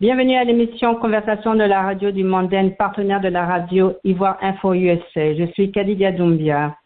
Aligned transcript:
Bienvenue 0.00 0.36
à 0.36 0.44
l'émission 0.44 0.94
Conversation 0.94 1.56
de 1.56 1.64
la 1.64 1.82
radio 1.82 2.12
du 2.12 2.22
Mondaine, 2.22 2.76
partenaire 2.76 3.20
de 3.20 3.26
la 3.26 3.44
radio 3.44 3.94
Ivoire 4.04 4.38
Info 4.42 4.72
USA. 4.72 5.34
Je 5.34 5.50
suis 5.54 5.72
Kadidia 5.72 6.12
Doumbia. 6.12 6.76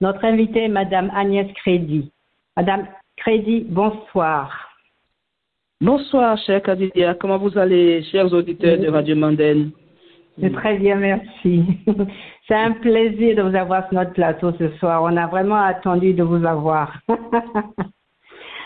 Notre 0.00 0.24
invitée 0.24 0.64
est 0.64 0.68
Madame 0.68 1.12
Agnès 1.14 1.46
Crédit. 1.56 2.10
Madame 2.56 2.86
Crédit, 3.18 3.66
bonsoir. 3.68 4.70
Bonsoir, 5.78 6.38
chère 6.38 6.62
Kadidia. 6.62 7.12
Comment 7.12 7.36
vous 7.36 7.58
allez, 7.58 8.02
chers 8.04 8.32
auditeurs 8.32 8.78
de 8.78 8.88
Radio 8.88 9.14
Mondaine? 9.14 9.70
Très 10.54 10.78
bien, 10.78 10.94
merci. 10.94 11.64
C'est 12.48 12.54
un 12.54 12.72
plaisir 12.72 13.36
de 13.36 13.42
vous 13.42 13.54
avoir 13.54 13.86
sur 13.88 13.98
notre 13.98 14.14
plateau 14.14 14.52
ce 14.58 14.70
soir. 14.78 15.02
On 15.02 15.14
a 15.18 15.26
vraiment 15.26 15.62
attendu 15.62 16.14
de 16.14 16.22
vous 16.22 16.42
avoir. 16.46 16.98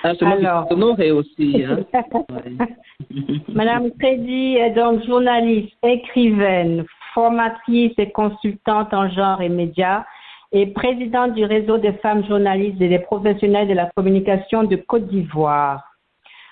Ah, 0.05 0.13
Alors, 0.21 0.71
honoré 0.71 1.11
aussi. 1.11 1.65
Hein? 1.65 1.81
Madame 3.49 3.91
Crédit 3.99 4.57
est 4.57 4.71
donc 4.71 5.05
journaliste, 5.05 5.75
écrivaine, 5.83 6.85
formatrice 7.15 7.95
et 7.99 8.11
consultante 8.11 8.95
en 8.95 9.09
genre 9.11 9.43
et 9.43 9.49
médias 9.49 10.05
et 10.53 10.67
présidente 10.67 11.35
du 11.35 11.45
réseau 11.45 11.79
des 11.79 11.93
femmes 11.95 12.25
journalistes 12.27 12.81
et 12.81 12.89
des 12.89 13.01
professionnels 13.01 13.69
de 13.69 13.75
la 13.75 13.91
communication 13.97 14.65
de 14.65 14.77
Côte 14.77 15.09
d'Ivoire. 15.09 15.83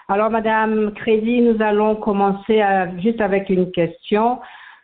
Alors, 0.09 0.31
Madame 0.31 0.93
Crédit, 0.93 1.41
nous 1.41 1.61
allons 1.63 1.97
commencer 1.97 2.63
juste 2.99 3.21
avec 3.21 3.49
une 3.49 3.71
question. 3.73 4.39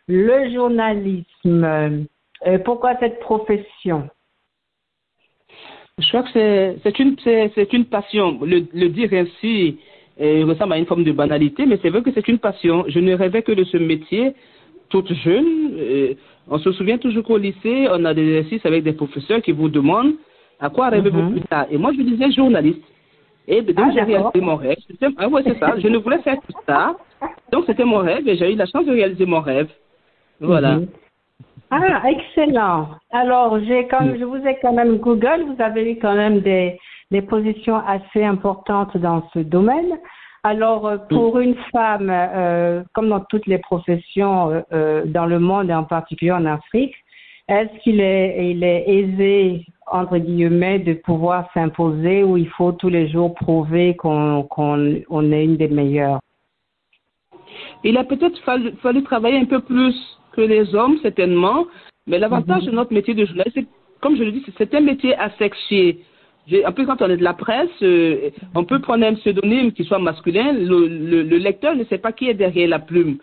Le 0.07 0.51
journalisme, 0.53 1.63
euh, 1.63 2.57
pourquoi 2.65 2.97
cette 2.99 3.19
profession? 3.19 4.09
Je 5.99 6.07
crois 6.07 6.23
que 6.23 6.29
c'est 6.83 6.99
une, 6.99 7.15
une 7.71 7.85
passion. 7.85 8.39
Le, 8.41 8.87
dire 8.89 9.09
ainsi 9.13 9.77
euh, 10.19 10.43
ressemble 10.45 10.73
à 10.73 10.77
une 10.79 10.87
forme 10.87 11.03
de 11.03 11.11
banalité, 11.11 11.67
mais 11.67 11.77
c'est 11.81 11.89
vrai 11.89 12.01
que 12.01 12.11
c'est 12.11 12.27
une 12.27 12.39
passion. 12.39 12.85
Je 12.87 12.99
ne 12.99 13.13
rêvais 13.13 13.43
que 13.43 13.51
de 13.51 13.63
ce 13.63 13.77
métier 13.77 14.33
toute 14.89 15.13
jeune. 15.13 15.71
Euh, 15.77 16.13
on 16.49 16.57
se 16.57 16.71
souvient 16.71 16.97
toujours 16.97 17.23
qu'au 17.23 17.37
lycée, 17.37 17.87
on 17.91 18.05
a 18.05 18.13
des 18.15 18.37
exercices 18.37 18.65
avec 18.65 18.83
des 18.83 18.93
professeurs 18.93 19.41
qui 19.43 19.51
vous 19.51 19.69
demandent 19.69 20.15
à 20.59 20.69
quoi 20.69 20.89
rêvez-vous 20.89 21.21
mhm. 21.21 21.31
plus 21.33 21.41
tard. 21.41 21.67
Et 21.69 21.77
moi, 21.77 21.91
je 21.95 22.01
disais 22.01 22.31
journaliste. 22.31 22.81
Et 23.47 23.61
donc, 23.61 23.75
ah, 23.77 23.91
j'ai 23.93 24.01
réalisé 24.01 24.41
mon 24.41 24.55
rêve. 24.55 24.77
Ah 25.17 25.27
ouais, 25.27 25.43
c'est 25.45 25.59
ça. 25.59 25.77
Je 25.77 25.87
ne 25.89 25.97
voulais 25.97 26.19
faire 26.19 26.37
tout 26.37 26.57
ça. 26.65 26.95
Donc, 27.51 27.65
c'était 27.67 27.85
mon 27.85 27.97
rêve 27.97 28.27
et 28.27 28.35
j'ai 28.35 28.51
eu 28.51 28.55
la 28.55 28.65
chance 28.65 28.85
de 28.85 28.91
réaliser 28.91 29.25
mon 29.27 29.41
rêve. 29.41 29.69
Voilà. 30.39 30.77
Mhm. 30.77 30.87
Ah, 31.75 32.03
excellent. 32.07 32.89
Alors, 33.11 33.59
j'ai 33.61 33.87
comme 33.87 34.15
je 34.15 34.23
vous 34.23 34.37
ai 34.45 34.59
quand 34.61 34.73
même 34.73 34.97
Google, 34.97 35.45
vous 35.47 35.59
avez 35.59 35.91
eu 35.91 35.97
quand 35.97 36.13
même 36.13 36.41
des, 36.41 36.77
des 37.09 37.23
positions 37.23 37.77
assez 37.77 38.23
importantes 38.23 38.95
dans 38.97 39.27
ce 39.33 39.39
domaine. 39.39 39.97
Alors, 40.43 40.85
euh, 40.85 40.97
pour 41.09 41.39
une 41.39 41.55
femme, 41.71 42.11
euh, 42.11 42.83
comme 42.93 43.09
dans 43.09 43.21
toutes 43.21 43.47
les 43.47 43.57
professions 43.57 44.51
euh, 44.51 44.61
euh, 44.71 45.05
dans 45.05 45.25
le 45.25 45.39
monde 45.39 45.71
et 45.71 45.73
en 45.73 45.83
particulier 45.83 46.31
en 46.31 46.45
Afrique, 46.45 46.93
est-ce 47.47 47.75
qu'il 47.81 47.99
est, 48.01 48.51
il 48.51 48.63
est 48.63 48.87
aisé, 48.87 49.65
entre 49.87 50.19
guillemets, 50.19 50.77
de 50.77 50.93
pouvoir 50.93 51.49
s'imposer 51.55 52.23
ou 52.23 52.37
il 52.37 52.49
faut 52.49 52.71
tous 52.73 52.89
les 52.89 53.07
jours 53.09 53.33
prouver 53.33 53.95
qu'on 53.95 54.43
qu'on 54.43 55.01
on 55.09 55.31
est 55.31 55.43
une 55.43 55.57
des 55.57 55.69
meilleures? 55.69 56.19
Il 57.83 57.97
a 57.97 58.03
peut-être 58.03 58.37
fallu, 58.43 58.73
fallu 58.83 59.01
travailler 59.03 59.39
un 59.39 59.45
peu 59.45 59.61
plus 59.61 59.95
que 60.35 60.41
les 60.41 60.75
hommes, 60.75 60.97
certainement. 61.01 61.67
Mais 62.07 62.19
l'avantage 62.19 62.63
mhm. 62.63 62.71
de 62.71 62.75
notre 62.75 62.93
métier 62.93 63.13
de 63.13 63.25
journaliste, 63.25 63.55
c'est, 63.55 63.67
comme 64.01 64.17
je 64.17 64.23
le 64.23 64.31
dis, 64.31 64.43
c'est 64.57 64.73
un 64.75 64.81
métier 64.81 65.15
asexué. 65.15 65.99
En 66.65 66.73
plus, 66.73 66.85
quand 66.85 67.01
on 67.01 67.09
est 67.09 67.17
de 67.17 67.23
la 67.23 67.33
presse, 67.33 67.69
euh, 67.81 68.29
on 68.53 68.65
peut 68.65 68.79
prendre 68.79 69.05
un 69.05 69.13
pseudonyme 69.13 69.71
qui 69.71 69.85
soit 69.85 69.99
masculin. 69.99 70.51
Le, 70.51 70.87
le, 71.23 71.37
lecteur 71.37 71.73
ne 71.73 71.85
sait 71.85 71.99
pas 71.99 72.11
qui 72.11 72.27
est 72.27 72.33
derrière 72.33 72.67
la 72.67 72.79
plume. 72.79 73.17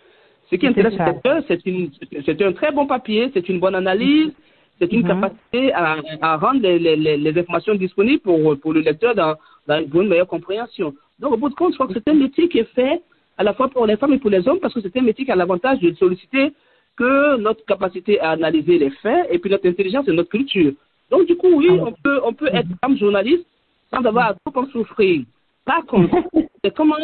Ce 0.49 0.55
qui 0.55 0.65
intéresse 0.65 0.97
le 0.97 1.05
lecteur, 1.05 1.43
c'est 1.47 2.41
un 2.41 2.51
très 2.53 2.71
bon 2.71 2.87
papier, 2.87 3.29
c'est 3.33 3.47
une 3.47 3.59
bonne 3.59 3.75
analyse, 3.75 4.31
c'est 4.79 4.91
une 4.91 5.03
mhm. 5.03 5.07
capacité 5.07 5.71
à, 5.73 5.97
à 6.21 6.37
rendre 6.37 6.61
les, 6.61 6.79
les, 6.79 6.95
les, 7.17 7.39
informations 7.39 7.75
disponibles 7.75 8.21
pour, 8.21 8.59
pour 8.59 8.73
le 8.73 8.81
lecteur 8.81 9.13
dans, 9.13 9.35
dans, 9.67 9.79
une 9.79 10.07
meilleure 10.07 10.27
compréhension. 10.27 10.93
Donc, 11.19 11.33
au 11.33 11.37
bout 11.37 11.49
de 11.49 11.53
compte, 11.53 11.73
je 11.73 11.77
crois 11.77 11.87
que 11.87 11.93
c'est 11.93 12.09
un 12.09 12.15
métier 12.15 12.49
qui 12.49 12.57
est 12.57 12.73
fait 12.73 13.03
à 13.37 13.43
la 13.43 13.53
fois 13.53 13.69
pour 13.69 13.85
les 13.85 13.97
femmes 13.97 14.13
et 14.13 14.17
pour 14.17 14.31
les 14.31 14.47
hommes 14.47 14.59
parce 14.59 14.73
que 14.73 14.81
c'est 14.81 14.97
un 14.97 15.03
métier 15.03 15.25
qui 15.25 15.31
a 15.31 15.35
l'avantage 15.35 15.79
de 15.79 15.93
solliciter 15.93 16.53
que 17.01 17.37
notre 17.37 17.65
capacité 17.65 18.19
à 18.19 18.31
analyser 18.31 18.77
les 18.77 18.91
faits 19.01 19.27
et 19.31 19.39
puis 19.39 19.49
notre 19.49 19.67
intelligence 19.67 20.07
et 20.07 20.13
notre 20.13 20.29
culture. 20.29 20.73
Donc, 21.09 21.25
du 21.25 21.35
coup, 21.35 21.51
oui, 21.55 21.69
ah. 21.71 21.85
on 21.87 21.91
peut, 21.91 22.19
on 22.23 22.33
peut 22.33 22.49
être 22.53 22.69
comme 22.81 22.95
journaliste 22.97 23.45
sans 23.91 24.05
avoir 24.05 24.27
à 24.29 24.33
trop 24.35 24.61
en 24.61 24.67
souffrir. 24.67 25.23
Par 25.65 25.83
contre, 25.87 26.15
c'est 26.63 26.73
comment 26.75 26.95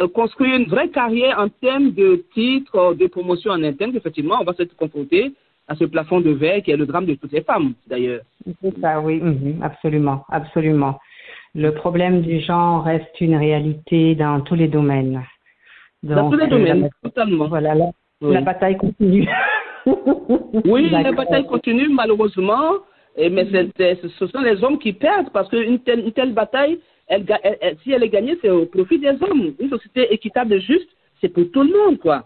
euh, 0.00 0.08
construire 0.08 0.54
une 0.56 0.66
vraie 0.66 0.90
carrière 0.90 1.40
en 1.40 1.48
termes 1.48 1.90
de 1.90 2.24
titres, 2.34 2.94
de 2.94 3.06
promotion 3.08 3.50
en 3.50 3.62
interne, 3.64 3.96
effectivement, 3.96 4.38
on 4.40 4.44
va 4.44 4.54
se 4.54 4.62
confronter 4.62 5.32
à 5.66 5.74
ce 5.74 5.84
plafond 5.84 6.20
de 6.20 6.30
verre 6.30 6.62
qui 6.62 6.70
est 6.70 6.76
le 6.76 6.86
drame 6.86 7.06
de 7.06 7.14
toutes 7.14 7.32
les 7.32 7.42
femmes, 7.42 7.74
d'ailleurs. 7.88 8.22
C'est 8.44 8.80
ça, 8.80 9.00
oui, 9.00 9.20
mhm, 9.20 9.60
absolument, 9.62 10.24
absolument. 10.28 11.00
Le 11.54 11.70
problème 11.74 12.22
du 12.22 12.40
genre 12.40 12.84
reste 12.84 13.20
une 13.20 13.36
réalité 13.36 14.14
dans 14.14 14.40
tous 14.40 14.54
les 14.54 14.68
domaines. 14.68 15.22
dans 16.04 16.30
tous 16.30 16.36
les 16.36 16.46
domaines, 16.46 16.88
totalement. 17.02 17.48
Voilà, 17.48 17.74
la 17.74 17.90
bataille 18.40 18.76
continue. 18.76 19.28
oui, 20.64 20.90
la 20.90 21.12
bataille 21.12 21.46
continue, 21.46 21.88
malheureusement. 21.88 22.74
Et, 23.16 23.28
mais 23.28 23.44
ce 23.44 24.26
sont 24.26 24.40
les 24.40 24.62
hommes 24.64 24.78
qui 24.78 24.92
perdent 24.92 25.30
parce 25.32 25.48
qu'une 25.48 25.78
telle, 25.80 26.00
une 26.00 26.12
telle 26.12 26.32
bataille, 26.32 26.78
elle, 27.08 27.26
si 27.82 27.92
elle 27.92 28.02
est 28.02 28.08
gagnée, 28.08 28.38
c'est 28.40 28.48
au 28.48 28.66
profit 28.66 28.98
des 28.98 29.10
hommes. 29.20 29.54
Une 29.58 29.68
société 29.68 30.12
équitable 30.12 30.54
et 30.54 30.60
juste, 30.60 30.88
c'est 31.20 31.28
pour 31.28 31.44
tout 31.52 31.62
le 31.62 31.76
monde, 31.76 31.98
quoi. 31.98 32.24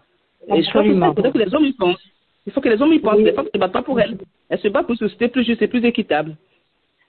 Et 0.48 0.62
je 0.62 0.70
crois 0.70 0.82
que, 0.82 1.30
que 1.30 1.38
les 1.38 1.54
hommes 1.54 1.64
y 1.64 1.72
pensent. 1.72 2.02
Il 2.46 2.52
faut 2.52 2.60
que 2.60 2.68
les 2.68 2.80
hommes 2.80 2.92
y 2.92 3.00
pensent. 3.00 3.18
Les 3.18 3.32
femmes 3.32 3.46
ne 3.46 3.50
se 3.50 3.58
battent 3.58 3.72
pas 3.72 3.82
pour 3.82 4.00
elles. 4.00 4.16
Elles 4.48 4.60
se 4.60 4.68
battent 4.68 4.86
pour 4.86 4.92
une 4.92 4.98
société 4.98 5.28
plus 5.28 5.44
juste 5.44 5.62
et 5.62 5.66
plus 5.66 5.84
équitable. 5.84 6.36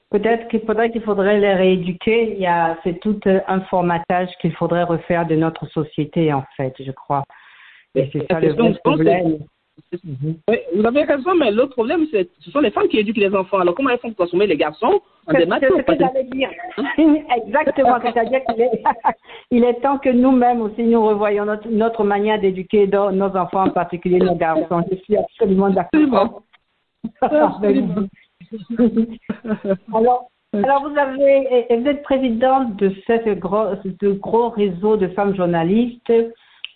Peut-être 0.10 0.48
qu'il 0.48 0.62
faudrait 0.62 0.90
qu'il 0.90 1.02
faudrait 1.02 1.40
les 1.40 1.54
rééduquer. 1.54 2.34
Il 2.34 2.40
y 2.40 2.48
a, 2.48 2.78
c'est 2.84 3.00
tout 3.00 3.20
un 3.26 3.62
formatage 3.62 4.30
qu'il 4.42 4.54
faudrait 4.54 4.84
refaire 4.84 5.28
de 5.28 5.36
notre 5.36 5.68
société, 5.68 6.34
en 6.34 6.46
fait, 6.56 6.74
je 6.80 6.92
crois. 6.92 7.24
Et 7.96 8.10
c'est 8.12 8.26
ça 8.32 8.40
le 8.40 8.80
problème. 8.84 9.40
Oui, 9.94 10.58
vous 10.76 10.86
avez 10.86 11.04
raison, 11.04 11.36
mais 11.36 11.52
l'autre 11.52 11.74
problème, 11.74 12.06
c'est 12.12 12.28
ce 12.40 12.52
sont 12.52 12.60
les 12.60 12.72
femmes 12.72 12.88
qui 12.88 12.98
éduquent 12.98 13.18
les 13.18 13.36
enfants. 13.36 13.60
Alors, 13.60 13.76
comment 13.76 13.90
elles 13.90 14.00
font 14.00 14.10
pour 14.10 14.26
consommer 14.26 14.48
les 14.48 14.58
garçons 14.58 15.02
en 15.28 15.32
C'est 15.32 15.46
ce 15.46 15.82
que 15.82 15.98
j'allais 16.00 16.24
dire. 16.26 16.50
Exactement. 17.46 18.00
C'est-à-dire 18.02 18.42
qu'il 18.46 18.62
est, 18.62 18.84
il 19.52 19.64
est 19.64 19.80
temps 19.82 20.00
que 20.00 20.10
nous-mêmes 20.10 20.62
aussi, 20.62 20.84
nous 20.84 21.06
revoyons 21.06 21.46
notre, 21.46 21.70
notre 21.70 22.04
manière 22.04 22.40
d'éduquer 22.40 22.88
nos 22.88 23.36
enfants, 23.36 23.66
en 23.66 23.70
particulier 23.70 24.20
nos 24.20 24.36
garçons. 24.36 24.84
Je 24.92 24.98
suis 24.98 25.16
absolument 25.16 25.70
d'accord. 25.70 26.42
alors, 27.22 27.62
alors, 30.54 30.90
vous 30.90 30.98
avez, 30.98 31.68
vous 31.70 31.88
êtes 31.88 32.04
présidente 32.04 32.76
de 32.78 32.90
ce 33.06 33.34
gros, 33.36 33.76
de 33.86 34.12
gros 34.12 34.50
réseau 34.50 34.98
de 34.98 35.08
femmes 35.10 35.36
journalistes 35.36 36.12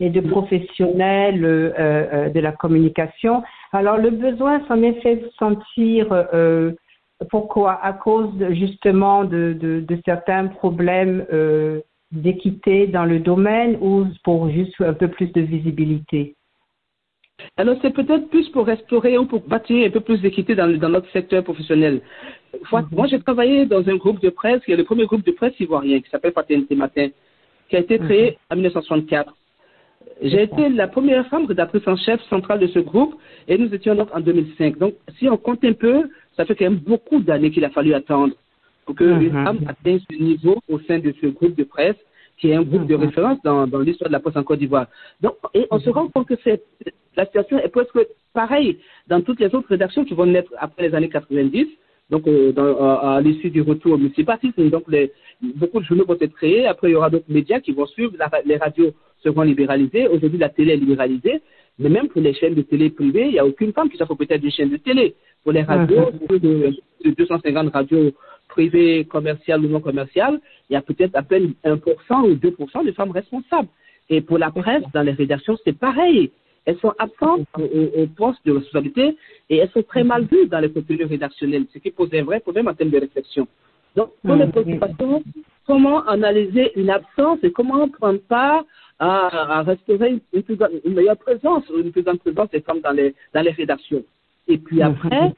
et 0.02 0.10
de 0.10 0.20
professionnels 0.20 1.46
euh, 1.46 1.72
euh, 1.80 2.30
de 2.30 2.40
la 2.40 2.52
communication. 2.52 3.44
Alors 3.72 3.98
le 3.98 4.10
besoin 4.10 4.66
s'en 4.68 4.82
est 4.82 5.00
fait 5.02 5.24
sentir. 5.38 6.08
Euh, 6.12 6.72
pourquoi? 7.30 7.74
À 7.84 7.94
cause 7.94 8.32
justement 8.50 9.24
de, 9.24 9.54
de, 9.54 9.80
de, 9.80 10.02
certains 10.04 10.48
problèmes 10.48 11.24
d'équité 12.12 12.88
dans 12.88 13.06
le 13.06 13.20
domaine 13.20 13.78
ou 13.80 14.08
pour 14.24 14.50
juste 14.50 14.82
un 14.82 14.94
peu 14.94 15.08
plus 15.08 15.32
de 15.32 15.42
visibilité? 15.42 16.36
Alors, 17.58 17.76
c'est 17.82 17.94
peut-être 17.94 18.28
plus 18.30 18.50
pour 18.50 18.66
restaurer 18.66 19.20
ou 19.20 19.26
pour 19.26 19.42
bâtir 19.42 19.86
un 19.86 19.92
peu 19.92 20.00
plus 20.00 20.20
d'équité 20.22 20.56
dans, 20.56 20.68
dans, 20.80 20.90
notre 20.90 21.12
secteur 21.12 21.44
professionnel. 21.44 22.02
Moi, 22.72 22.82
mhm. 22.92 23.08
j'ai 23.08 23.20
travaillé 23.20 23.66
dans 23.68 23.88
un 23.88 23.96
groupe 23.98 24.20
de 24.22 24.30
presse, 24.30 24.64
qui 24.64 24.72
est 24.72 24.76
le 24.76 24.84
premier 24.84 25.06
groupe 25.06 25.26
de 25.26 25.32
presse 25.32 25.60
ivoirien, 25.60 26.02
qui 26.02 26.10
s'appelle 26.10 26.34
Paternité 26.34 26.76
Matin, 26.76 27.10
qui 27.70 27.76
a 27.76 27.80
été 27.80 28.00
créé 28.00 28.32
mhm. 28.32 28.36
en 28.52 28.56
1964. 28.56 29.34
J'ai 30.22 30.44
été 30.44 30.70
la 30.70 30.88
première 30.88 31.28
femme 31.28 31.46
rédactrice 31.46 31.88
en 31.88 31.96
chef 31.96 32.22
centrale 32.30 32.60
de 32.60 32.68
ce 32.68 32.80
groupe 32.80 33.16
et 33.48 33.58
nous 33.58 33.74
étions 33.74 33.96
donc 33.96 34.10
en 34.14 34.20
2005. 34.20 34.78
Donc, 34.78 34.94
si 35.18 35.28
on 35.30 35.38
compte 35.38 35.64
un 35.64 35.74
peu, 35.74 36.10
ça 36.38 36.46
fait 36.46 36.56
quand 36.56 36.66
même 36.66 36.80
beaucoup 36.80 37.20
d'années 37.20 37.52
qu'il 37.52 37.66
a 37.66 37.70
fallu 37.72 37.94
attendre 37.94 38.36
pour 38.86 38.96
que 38.96 39.04
une 39.04 39.34
mhm. 39.34 39.44
femme 39.44 39.60
atteigne 39.68 40.00
ce 40.10 40.16
niveau 40.22 40.62
au 40.70 40.80
sein 40.82 41.00
de 41.00 41.14
ce 41.22 41.28
groupe 41.28 41.56
de 41.56 41.64
presse 41.64 41.96
qui 42.38 42.50
est 42.50 42.56
un 42.56 42.64
groupe 42.64 42.88
de 42.88 42.96
mhm. 42.96 43.06
référence 43.06 43.38
dans, 43.44 43.68
dans 43.68 43.80
l'histoire 43.80 44.10
de 44.10 44.14
la 44.14 44.20
presse 44.20 44.36
en 44.36 44.44
Côte 44.44 44.60
d'Ivoire. 44.60 44.88
Donc, 45.22 45.36
et 45.54 45.68
on 45.72 45.80
se 45.80 45.90
rend 45.90 46.08
compte 46.08 46.28
que 46.28 46.36
la 47.16 47.26
situation 47.26 47.58
est 47.60 47.70
presque 47.70 47.98
pareille 48.34 48.78
dans 49.08 49.22
toutes 49.22 49.40
les 49.40 49.54
autres 49.56 49.70
rédactions 49.70 50.06
qui 50.06 50.14
vont 50.14 50.26
naître 50.26 50.52
après 50.58 50.88
les 50.88 50.96
années 50.96 51.10
90 51.10 51.68
donc 52.12 52.28
euh, 52.28 52.52
dans, 52.52 53.00
à, 53.00 53.22
l'issue 53.22 53.50
du 53.50 53.62
retour 53.62 53.94
au 53.94 53.98
multipartisme. 53.98 54.70
Donc 54.70 54.84
les, 54.90 55.12
beaucoup 55.42 55.80
de 55.80 55.86
journaux 55.86 56.06
vont 56.06 56.18
être 56.20 56.34
créés. 56.34 56.68
Après, 56.68 56.90
il 56.90 56.92
y 56.92 56.96
aura 56.96 57.10
d'autres 57.10 57.32
médias 57.32 57.62
qui 57.62 57.72
vont 57.72 57.86
suivre. 57.88 58.14
les 58.46 58.58
radios 58.58 58.92
seront 59.24 59.44
libéralisées. 59.44 60.08
Aujourd'hui, 60.08 60.40
la 60.40 60.50
télé 60.50 60.74
est 60.74 60.78
libéralisée. 60.78 61.42
Mais 61.80 61.90
même 61.90 62.10
pour 62.10 62.22
les 62.22 62.34
chaînes 62.34 62.54
de 62.54 62.62
télé 62.62 62.90
privées, 62.90 63.28
il 63.28 63.34
n'y 63.34 63.40
a 63.40 63.46
aucune 63.46 63.74
femme 63.74 63.90
qui 63.90 63.98
s'offre 63.98 64.16
peut-être 64.16 64.42
des 64.42 64.52
chaînes 64.52 64.70
de 64.70 64.78
télé. 64.78 65.16
Pour 65.44 65.52
les 65.52 65.64
radios, 65.64 66.12
plus 66.28 66.40
de, 66.40 66.74
250 67.04 67.74
radios 67.74 68.12
privées, 68.50 69.06
commerciales 69.06 69.66
ou 69.66 69.70
non 69.70 69.80
commerciales, 69.80 70.40
il 70.70 70.74
y 70.74 70.76
a 70.76 70.82
peut-être 70.82 71.16
à 71.16 71.24
peine 71.24 71.54
1% 71.66 71.80
ou 72.30 72.36
2% 72.36 72.86
de 72.86 72.92
femmes 72.92 73.12
responsables. 73.12 73.70
Et 74.10 74.22
pour 74.22 74.38
la 74.38 74.52
presse, 74.52 74.84
dans 74.94 75.02
les 75.02 75.14
rédactions, 75.14 75.58
c'est 75.64 75.78
pareil. 75.78 76.32
Elles 76.66 76.78
sont 76.78 76.94
absentes 77.00 77.48
au, 77.58 78.06
poste 78.16 78.46
de 78.46 78.52
responsabilité 78.52 79.18
et 79.50 79.58
elles 79.58 79.72
sont 79.72 79.82
très 79.82 80.04
mal 80.04 80.26
vues 80.26 80.48
dans 80.48 80.60
les 80.60 80.70
contenus 80.70 81.08
rédactionnels, 81.08 81.66
ce 81.74 81.80
qui 81.80 81.90
pose 81.90 82.10
un 82.14 82.24
vrai 82.24 82.40
problème 82.40 82.68
en 82.68 82.76
termes 82.76 82.92
de 82.92 83.00
réflexion. 83.00 83.48
Donc, 83.96 84.12
pour 84.24 84.36
les 84.36 84.46
préoccupations, 84.48 85.24
comment 85.66 86.06
analyser 86.08 86.72
une 86.80 86.92
absence 86.92 87.40
et 87.42 87.52
comment 87.52 87.90
prendre 87.90 88.20
part 88.20 88.64
à, 89.02 89.64
restaurer 89.64 90.12
une, 90.12 90.44
une, 90.86 90.94
meilleure 90.94 91.18
présence, 91.18 91.64
une 91.76 91.92
plus 91.92 92.04
grande 92.04 92.20
présence 92.20 92.50
des 92.52 92.62
femmes 92.62 92.82
dans 92.82 92.92
les, 92.92 93.16
dans 93.34 93.42
les 93.42 93.50
rédactions. 93.52 94.04
Et 94.48 94.60
puis 94.60 94.82
après, 94.84 95.34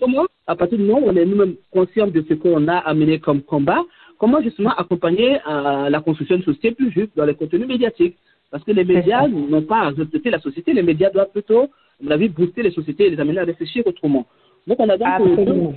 comment, 0.00 0.24
à 0.46 0.56
partir 0.56 0.78
du 0.78 0.84
moment 0.84 1.06
où 1.06 1.10
on 1.10 1.16
est 1.16 1.26
nous-mêmes 1.26 1.56
conscients 1.70 2.06
de 2.06 2.24
ce 2.26 2.34
qu'on 2.34 2.68
a 2.68 2.78
amené 2.78 3.20
comme 3.20 3.42
combat, 3.42 3.82
comment 4.18 4.40
justement 4.40 4.70
accompagner 4.70 5.38
euh, 5.46 5.90
la 5.90 6.00
construction 6.00 6.36
d'une 6.36 6.44
société 6.44 6.72
plus 6.72 6.90
juste 6.90 7.14
dans 7.14 7.26
les 7.26 7.34
contenus 7.34 7.68
médiatiques? 7.68 8.16
Parce 8.50 8.64
que 8.64 8.72
les 8.72 8.84
médias 8.84 9.28
n'ont 9.28 9.62
pas 9.62 9.80
à 9.80 9.90
refléter 9.90 10.30
la 10.30 10.40
société, 10.40 10.72
les 10.72 10.82
médias 10.82 11.10
doivent 11.10 11.32
plutôt, 11.32 11.64
à 11.64 11.68
mon 12.00 12.10
avis, 12.10 12.30
booster 12.30 12.62
les 12.62 12.70
sociétés 12.70 13.06
et 13.06 13.10
les 13.10 13.20
amener 13.20 13.40
à 13.40 13.44
réfléchir 13.44 13.86
autrement. 13.86 14.26
Donc 14.66 14.80
on 14.80 14.88
a 14.88 14.96
donc... 14.96 15.74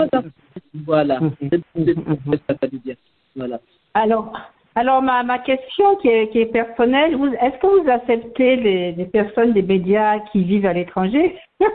voilà, 0.85 1.19
dire. 1.41 2.95
Voilà. 3.35 3.59
Alors, 3.93 4.33
alors 4.75 5.01
ma, 5.01 5.23
ma 5.23 5.39
question 5.39 5.95
qui 5.97 6.09
est, 6.09 6.29
qui 6.31 6.39
est 6.39 6.51
personnelle, 6.51 7.13
est-ce 7.41 7.59
que 7.59 7.81
vous 7.81 7.89
acceptez 7.89 8.57
les, 8.57 8.91
les 8.91 9.05
personnes 9.05 9.53
des 9.53 9.61
médias 9.61 10.19
qui 10.31 10.43
vivent 10.43 10.65
à 10.65 10.73
l'étranger? 10.73 11.35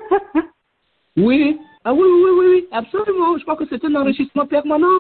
Oui, 1.17 1.58
ah 1.85 1.93
oui, 1.93 2.02
oui, 2.02 2.31
oui, 2.38 2.47
oui, 2.52 2.69
absolument. 2.70 3.37
Je 3.37 3.43
crois 3.43 3.56
que 3.56 3.64
c'est 3.69 3.85
un 3.85 3.94
enrichissement 3.94 4.47
permanent. 4.47 4.99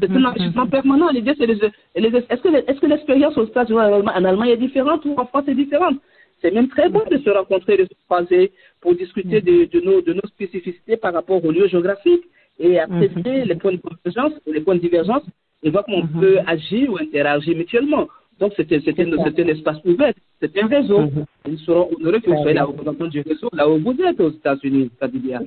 C'est 0.00 0.10
un 0.10 0.24
enrichissement 0.24 0.66
permanent. 0.66 1.08
L'idée, 1.10 1.34
c'est 1.36 1.48
est-ce 1.50 2.42
que, 2.42 2.48
est 2.48 2.80
que 2.80 2.86
l'expérience 2.86 3.36
aux 3.36 3.44
États-Unis 3.44 3.78
en 3.78 4.24
Allemagne 4.24 4.50
est 4.50 4.56
différente 4.56 5.04
ou 5.04 5.14
en 5.16 5.26
France 5.26 5.48
est 5.48 5.54
différente? 5.54 5.96
C'est 6.40 6.52
même 6.52 6.68
très 6.68 6.88
bon 6.88 7.02
de 7.10 7.18
se 7.18 7.30
rencontrer, 7.30 7.76
de 7.76 7.84
se 7.84 7.94
croiser 8.04 8.52
pour 8.80 8.94
discuter 8.94 9.40
de, 9.40 9.64
de, 9.64 9.80
nos, 9.80 10.00
de 10.02 10.12
nos 10.12 10.28
spécificités 10.28 10.96
par 10.96 11.14
rapport 11.14 11.44
aux 11.44 11.50
lieux 11.50 11.68
géographiques 11.68 12.24
et 12.58 12.78
apprécier 12.78 13.44
les 13.44 13.54
points 13.54 13.72
de 13.72 13.78
convergence, 13.78 14.32
les 14.46 14.60
points 14.60 14.74
de 14.74 14.80
divergence 14.80 15.24
et 15.62 15.70
voir 15.70 15.84
comment 15.84 15.98
on 15.98 16.20
peut 16.20 16.38
agir 16.46 16.92
ou 16.92 16.98
interagir 16.98 17.56
mutuellement. 17.56 18.06
Donc, 18.38 18.52
c'était 18.56 18.76
un 18.76 19.46
espace 19.48 19.78
ouvert, 19.84 20.12
c'était 20.40 20.62
un 20.62 20.66
réseau. 20.66 21.00
Mm 21.00 21.06
-hmm. 21.06 21.24
Ils 21.48 21.58
seront 21.60 21.88
honorés 21.96 22.20
que 22.20 22.30
vous 22.30 22.42
soyez 22.42 22.54
la 22.54 22.66
représentante 22.66 23.10
du 23.10 23.22
réseau 23.22 23.48
là 23.52 23.64
où 23.68 23.78
vous 23.78 23.96
êtes 24.08 24.20
aux 24.20 24.30
États-Unis, 24.30 24.90
Kadidia. 25.00 25.40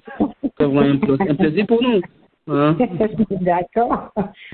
C'est 0.57 1.29
un 1.31 1.35
plaisir 1.35 1.65
pour 1.67 1.81
nous. 1.83 2.01
Hein? 2.49 2.75
D'accord. 3.41 4.11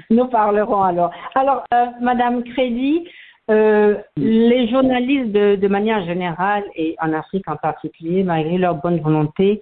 Nous 0.10 0.26
parlerons 0.26 0.84
alors. 0.84 1.12
Alors, 1.34 1.64
euh, 1.74 1.86
Madame 2.02 2.44
Crédit, 2.44 3.08
euh, 3.50 3.96
les 4.18 4.68
journalistes 4.68 5.32
de, 5.32 5.56
de, 5.56 5.68
manière 5.68 6.04
générale 6.06 6.64
et 6.76 6.96
en 7.02 7.14
Afrique 7.14 7.48
en 7.48 7.56
particulier, 7.56 8.24
malgré 8.24 8.58
leur 8.58 8.76
bonne 8.76 9.00
volonté, 9.00 9.60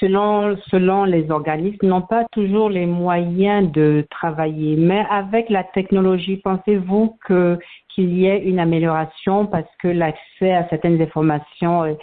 selon, 0.00 0.56
selon 0.70 1.04
les 1.04 1.30
organismes, 1.30 1.86
n'ont 1.86 2.02
pas 2.02 2.24
toujours 2.32 2.68
les 2.68 2.86
moyens 2.86 3.70
de 3.70 4.04
travailler. 4.10 4.76
Mais 4.76 5.04
avec 5.10 5.50
la 5.50 5.64
technologie, 5.64 6.38
pensez-vous 6.38 7.16
qu'il 7.26 8.18
y 8.18 8.26
ait 8.26 8.42
une 8.42 8.58
amélioration 8.58 9.46
parce 9.46 9.68
que 9.80 9.88
l'accès 9.88 10.52
à 10.52 10.68
certaines 10.68 11.00
informations 11.00 11.84
est, 11.84 11.98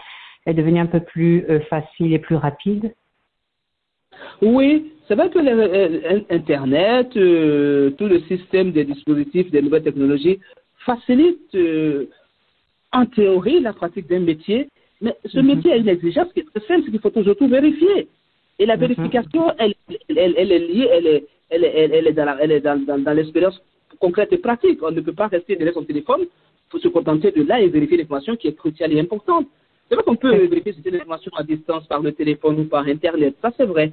est 0.45 0.54
devenu 0.54 0.80
un 0.80 0.86
peu 0.86 1.00
plus 1.00 1.45
euh, 1.50 1.60
facile 1.62 2.13
et 2.13 2.19
plus 2.19 2.36
rapide? 2.36 2.94
Oui, 4.42 4.94
c'est 5.07 5.16
vrai 5.16 5.30
que 5.30 5.39
l'Internet, 5.39 7.16
euh, 7.18 7.92
tout 7.92 8.07
le 8.07 8.19
système 8.22 8.72
des 8.72 8.86
dispositifs, 8.86 9.51
des 9.51 9.62
nouvelles 9.62 9.83
technologies 9.83 10.39
facilite 10.86 11.54
euh, 11.56 12.06
en 12.92 13.06
théorie 13.06 13.60
la 13.60 13.74
pratique 13.74 14.07
d'un 14.07 14.19
métier, 14.19 14.69
mais 15.01 15.15
ce 15.25 15.39
métier 15.39 15.74
a 15.74 15.77
une 15.77 15.89
exigence 15.89 16.31
qui 16.33 16.39
est 16.42 16.50
très 16.53 16.65
simple, 16.68 16.83
c'est 16.86 16.92
qu'il 16.92 17.00
faut 17.00 17.09
toujours 17.09 17.36
tout 17.36 17.47
vérifier. 17.47 18.07
Et 18.59 18.65
la 18.65 18.77
vérification, 18.77 19.44
mm 19.47 19.51
-hmm. 19.51 19.63
elle, 19.63 19.74
elle, 20.09 20.36
elle, 20.38 20.51
est 20.51 20.59
liée, 20.59 20.89
elle 20.97 21.07
est, 21.07 21.24
elle 21.50 21.63
est, 21.63 21.74
elle 22.44 22.51
est 22.51 22.62
dans, 22.62 23.15
l'expérience 23.19 23.62
concrète 24.00 24.31
et 24.33 24.38
pratique. 24.47 24.80
On 24.81 24.92
ne 24.92 25.01
peut 25.01 25.18
pas 25.21 25.27
rester 25.27 25.56
derrière 25.56 25.74
son 25.74 25.83
téléphone, 25.83 26.21
il 26.24 26.69
faut 26.71 26.80
se 26.80 26.88
contenter 26.97 27.31
de 27.31 27.44
là 27.50 27.56
et 27.62 27.68
vérifier 27.68 27.97
l'information 27.97 28.36
qui 28.39 28.47
est 28.47 28.57
cruciale 28.62 28.94
et 28.94 29.00
importante. 29.00 29.47
C'est 29.88 29.95
vrai 29.95 30.03
qu'on 30.03 30.15
peut 30.15 30.36
vérifier 30.53 30.74
certaines 30.74 30.95
informations 31.01 31.33
à 31.41 31.44
distance 31.44 31.86
par 31.94 32.01
le 32.07 32.12
téléphone 32.12 32.56
ou 32.62 32.65
par 32.75 32.83
Internet, 32.95 33.33
ça 33.41 33.50
c'est 33.57 33.69
vrai. 33.74 33.88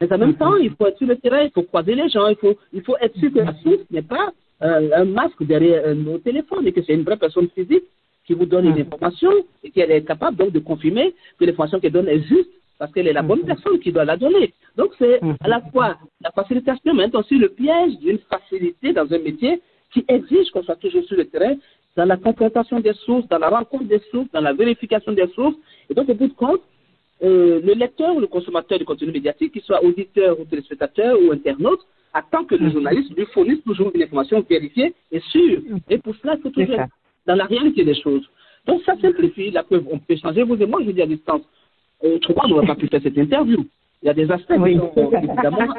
Mais 0.00 0.12
en 0.12 0.18
même 0.24 0.36
temps, 0.42 0.56
il 0.56 0.70
faut 0.74 0.86
être 0.90 0.98
sur 0.98 1.06
le 1.06 1.16
terrain, 1.16 1.42
il 1.48 1.52
faut 1.56 1.62
croiser 1.70 1.94
les 1.94 2.08
gens, 2.14 2.26
il 2.34 2.38
faut, 2.42 2.56
il 2.72 2.82
faut 2.86 2.96
être 3.04 3.16
sûr 3.20 3.30
que 3.32 3.38
la 3.50 3.54
source 3.62 3.84
n'est 3.94 4.08
pas 4.16 4.26
euh, 4.62 5.00
un 5.02 5.04
masque 5.20 5.42
derrière 5.52 5.94
nos 5.94 6.18
téléphones 6.18 6.66
et 6.66 6.72
que 6.72 6.82
c'est 6.82 6.94
une 6.94 7.06
vraie 7.08 7.20
personne 7.24 7.48
physique 7.56 7.84
qui 8.26 8.34
vous 8.34 8.46
donne 8.46 8.66
une 8.66 8.80
information 8.80 9.30
et 9.62 9.70
qu'elle 9.70 9.90
est 9.90 10.02
capable 10.02 10.36
donc 10.36 10.52
de 10.52 10.58
confirmer 10.58 11.14
que 11.38 11.44
l'information 11.44 11.80
qu'elle 11.80 11.92
donne 11.92 12.08
est 12.08 12.22
juste 12.22 12.50
parce 12.78 12.92
qu'elle 12.92 13.06
est 13.06 13.12
la 13.12 13.22
bonne 13.22 13.42
personne 13.44 13.78
qui 13.78 13.92
doit 13.92 14.04
la 14.04 14.16
donner. 14.16 14.52
Donc 14.76 14.90
c'est 14.98 15.20
à 15.40 15.48
la 15.48 15.60
fois 15.72 15.96
la 16.20 16.30
facilitation, 16.30 16.92
mais 16.94 17.14
aussi 17.16 17.38
le 17.38 17.48
piège 17.48 17.98
d'une 17.98 18.18
facilité 18.18 18.92
dans 18.92 19.10
un 19.12 19.18
métier 19.18 19.60
qui 19.92 20.04
exige 20.08 20.50
qu'on 20.50 20.62
soit 20.62 20.76
toujours 20.76 21.04
sur 21.04 21.16
le 21.16 21.24
terrain 21.26 21.54
dans 21.96 22.04
la 22.04 22.16
confrontation 22.16 22.80
des 22.80 22.92
sources, 22.92 23.26
dans 23.28 23.38
la 23.38 23.48
rencontre 23.48 23.84
des 23.84 24.00
sources, 24.10 24.28
dans 24.32 24.42
la 24.42 24.52
vérification 24.52 25.12
des 25.12 25.26
sources. 25.28 25.56
Et 25.88 25.94
donc, 25.94 26.08
au 26.08 26.14
bout 26.14 26.28
de 26.28 26.34
compte, 26.34 26.60
euh, 27.22 27.60
le 27.64 27.72
lecteur 27.72 28.14
ou 28.14 28.20
le 28.20 28.26
consommateur 28.26 28.78
du 28.78 28.84
contenu 28.84 29.10
médiatique, 29.10 29.52
qu'il 29.52 29.62
soit 29.62 29.82
auditeur 29.82 30.38
ou 30.38 30.44
téléspectateur 30.44 31.16
ou 31.22 31.32
internaute, 31.32 31.80
attend 32.12 32.44
que 32.44 32.54
le 32.54 32.70
journaliste 32.70 33.16
lui 33.16 33.24
fournisse 33.26 33.62
toujours 33.64 33.90
une 33.94 34.02
information 34.02 34.44
vérifiée 34.48 34.94
et 35.10 35.20
sûre. 35.20 35.60
Et 35.88 35.98
pour 35.98 36.14
cela, 36.16 36.34
il 36.36 36.42
faut 36.42 36.50
toujours 36.50 36.74
être 36.74 36.92
dans 37.26 37.34
la 37.34 37.44
réalité 37.44 37.84
des 37.84 37.94
choses. 38.00 38.28
Donc, 38.66 38.82
ça 38.84 38.94
simplifie 39.00 39.50
la 39.50 39.62
preuve. 39.62 39.84
On 39.90 39.98
peut 39.98 40.14
échanger, 40.14 40.42
vous 40.42 40.60
et 40.60 40.66
moi, 40.66 40.80
je 40.84 40.90
dis 40.90 41.02
à 41.02 41.06
distance. 41.06 41.42
Autrement, 42.00 42.42
on 42.44 42.48
n'aurait 42.48 42.66
pas 42.66 42.74
pu 42.74 42.88
faire 42.88 43.00
cette 43.02 43.16
interview. 43.16 43.64
Il 44.02 44.06
y 44.06 44.08
a 44.08 44.14
des 44.14 44.30
aspects 44.30 44.54
oui. 44.58 44.78
sont 44.94 45.10
évidemment, 45.12 45.74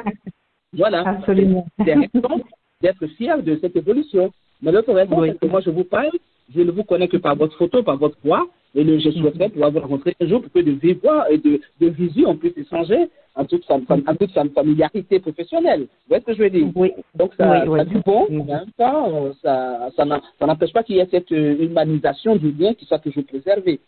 voilà, 0.72 1.08
Absolument. 1.08 1.66
d'être 1.78 3.06
fier 3.16 3.42
de 3.42 3.58
cette 3.60 3.76
évolution. 3.76 4.32
Mais 4.60 4.72
l'autre 4.72 4.92
raison, 4.92 5.20
oui. 5.20 5.30
c'est 5.32 5.38
que 5.38 5.46
moi, 5.46 5.60
je 5.60 5.70
vous 5.70 5.84
parle, 5.84 6.10
je 6.54 6.60
ne 6.62 6.70
vous 6.70 6.84
connais 6.84 7.08
que 7.08 7.16
par 7.16 7.36
votre 7.36 7.56
photo, 7.56 7.82
par 7.82 7.96
votre 7.96 8.18
voix, 8.24 8.46
et 8.74 9.00
je 9.00 9.10
souhaiterais 9.10 9.48
pouvoir 9.48 9.70
vous 9.70 9.80
rencontrer 9.80 10.14
un 10.20 10.26
jour 10.26 10.42
pour 10.42 10.52
que 10.52 10.60
de 10.60 10.72
vive 10.72 10.98
voix 11.02 11.30
et 11.30 11.38
de, 11.38 11.60
de 11.80 11.88
visu, 11.88 12.26
on 12.26 12.36
puisse 12.36 12.56
échanger 12.56 13.08
en 13.34 13.44
toute, 13.44 13.64
sa, 13.64 13.74
en 13.74 14.14
toute 14.14 14.30
sa 14.32 14.44
familiarité 14.50 15.20
professionnelle. 15.20 15.82
Vous 15.82 16.08
voyez 16.08 16.20
ce 16.22 16.26
que 16.26 16.34
je 16.34 16.42
veux 16.42 16.50
dire? 16.50 16.68
Oui. 16.74 16.92
Donc, 17.14 17.32
ça, 17.36 17.62
oui, 17.62 17.68
oui. 17.68 17.78
ça 17.78 17.84
du 17.84 17.98
bon, 18.00 18.26
mais 18.30 18.40
en 18.40 18.44
même 18.44 18.72
temps, 18.76 19.32
ça, 19.42 19.88
ça, 19.96 20.04
ça 20.38 20.46
n'empêche 20.46 20.72
pas 20.72 20.82
qu'il 20.82 20.96
y 20.96 21.00
ait 21.00 21.08
cette 21.10 21.30
humanisation 21.30 22.36
du 22.36 22.52
lien 22.52 22.74
qui 22.74 22.84
soit 22.84 22.98
toujours 22.98 23.24
préservée. 23.24 23.80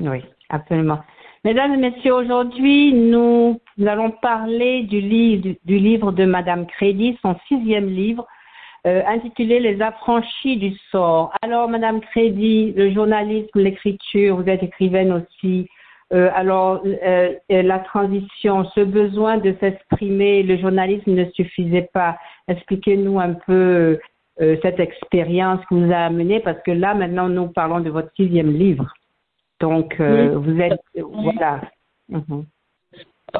Oui, 0.00 0.18
absolument. 0.48 0.98
Mesdames 1.44 1.74
et 1.74 1.76
messieurs, 1.76 2.14
aujourd'hui, 2.14 2.92
nous, 2.92 3.60
nous 3.78 3.86
allons 3.86 4.10
parler 4.10 4.82
du 4.82 5.00
livre, 5.00 5.42
du, 5.42 5.58
du 5.64 5.78
livre 5.78 6.10
de 6.10 6.24
Madame 6.24 6.66
Crédit, 6.66 7.16
son 7.22 7.36
sixième 7.46 7.88
livre, 7.88 8.26
euh, 8.86 9.02
intitulé 9.06 9.58
Les 9.58 9.80
affranchis 9.82 10.56
du 10.56 10.72
sort. 10.90 11.32
Alors, 11.42 11.68
Madame 11.68 12.00
Crédit, 12.00 12.72
le 12.76 12.92
journalisme, 12.92 13.58
l'écriture, 13.58 14.36
vous 14.36 14.48
êtes 14.48 14.62
écrivaine 14.62 15.12
aussi. 15.12 15.68
Euh, 16.12 16.30
alors, 16.34 16.82
euh, 16.84 17.32
la 17.48 17.78
transition, 17.80 18.64
ce 18.74 18.80
besoin 18.80 19.38
de 19.38 19.54
s'exprimer, 19.58 20.44
le 20.44 20.56
journalisme 20.56 21.14
ne 21.14 21.24
suffisait 21.30 21.88
pas. 21.92 22.16
Expliquez-nous 22.48 23.18
un 23.18 23.34
peu 23.34 23.98
cette 24.38 24.78
expérience 24.80 25.64
que 25.64 25.74
vous 25.74 25.90
a 25.90 25.96
amenée, 25.96 26.40
parce 26.40 26.60
que 26.62 26.70
là, 26.70 26.92
maintenant, 26.94 27.30
nous 27.30 27.48
parlons 27.48 27.80
de 27.80 27.88
votre 27.88 28.10
sixième 28.14 28.52
livre. 28.52 28.92
Donc, 29.60 29.96
oui. 29.98 30.28
vous 30.28 30.60
êtes, 30.60 30.78
voilà. 30.94 31.62
-hmm. 32.12 32.44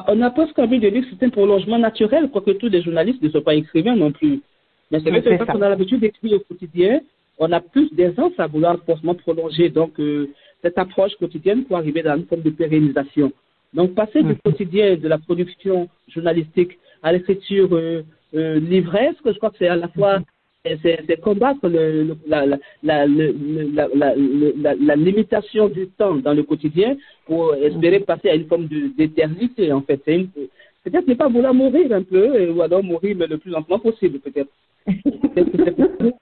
On 0.07 0.15
n'a 0.15 0.31
pas 0.31 0.47
envie 0.57 0.79
de 0.79 0.89
dire 0.89 1.03
que 1.03 1.07
c'est 1.11 1.25
un 1.25 1.29
prolongement 1.29 1.77
naturel, 1.77 2.29
quoique 2.31 2.51
tous 2.51 2.67
les 2.67 2.81
journalistes 2.81 3.21
ne 3.21 3.29
sont 3.29 3.41
pas 3.41 3.53
écrivains 3.53 3.95
non 3.95 4.11
plus. 4.11 4.41
Mais 4.91 4.99
c'est 5.03 5.09
vrai 5.09 5.21
que 5.21 5.43
quand 5.43 5.57
on 5.57 5.61
a 5.61 5.69
l'habitude 5.69 5.99
d'écrire 5.99 6.37
au 6.37 6.39
quotidien, 6.39 7.01
on 7.39 7.51
a 7.51 7.59
plus 7.59 7.93
d'aisance 7.93 8.33
à 8.37 8.47
vouloir 8.47 8.77
forcément 8.85 9.15
prolonger. 9.15 9.69
Donc, 9.69 9.99
euh, 9.99 10.29
cette 10.61 10.77
approche 10.77 11.15
quotidienne 11.15 11.65
pour 11.65 11.77
arriver 11.77 12.01
dans 12.01 12.15
une 12.15 12.25
forme 12.25 12.41
de 12.41 12.49
pérennisation. 12.49 13.31
Donc, 13.73 13.93
passer 13.93 14.23
du 14.23 14.35
quotidien 14.35 14.95
de 14.95 15.07
la 15.07 15.17
production 15.17 15.87
journalistique 16.07 16.77
à 17.03 17.11
l'écriture 17.11 17.69
euh, 17.73 18.01
euh, 18.33 18.59
livresque, 18.59 19.21
je 19.25 19.37
crois 19.37 19.51
que 19.51 19.57
c'est 19.59 19.67
à 19.67 19.75
la 19.75 19.87
fois 19.89 20.19
c'est 20.83 21.21
combattre 21.21 21.69
le, 21.69 22.03
le, 22.03 22.17
la, 22.27 22.45
la, 22.45 22.57
la, 22.83 23.07
la, 23.07 24.75
la, 24.75 24.95
limitation 24.97 25.69
du 25.69 25.87
temps 25.87 26.15
dans 26.15 26.33
le 26.33 26.43
quotidien 26.43 26.97
pour 27.25 27.55
espérer 27.55 28.01
passer 28.01 28.29
à 28.29 28.35
une 28.35 28.47
forme 28.47 28.67
d'éternité, 28.97 29.71
en 29.71 29.81
fait. 29.81 30.01
Peut-être 30.03 31.07
ne 31.07 31.13
pas 31.13 31.29
vouloir 31.29 31.53
mourir 31.53 31.93
un 31.93 32.03
peu, 32.03 32.49
ou 32.49 32.61
alors 32.61 32.83
mourir 32.83 33.15
mais 33.17 33.27
le 33.27 33.37
plus 33.37 33.51
lentement 33.51 33.79
possible, 33.79 34.19
peut-être. 34.19 34.49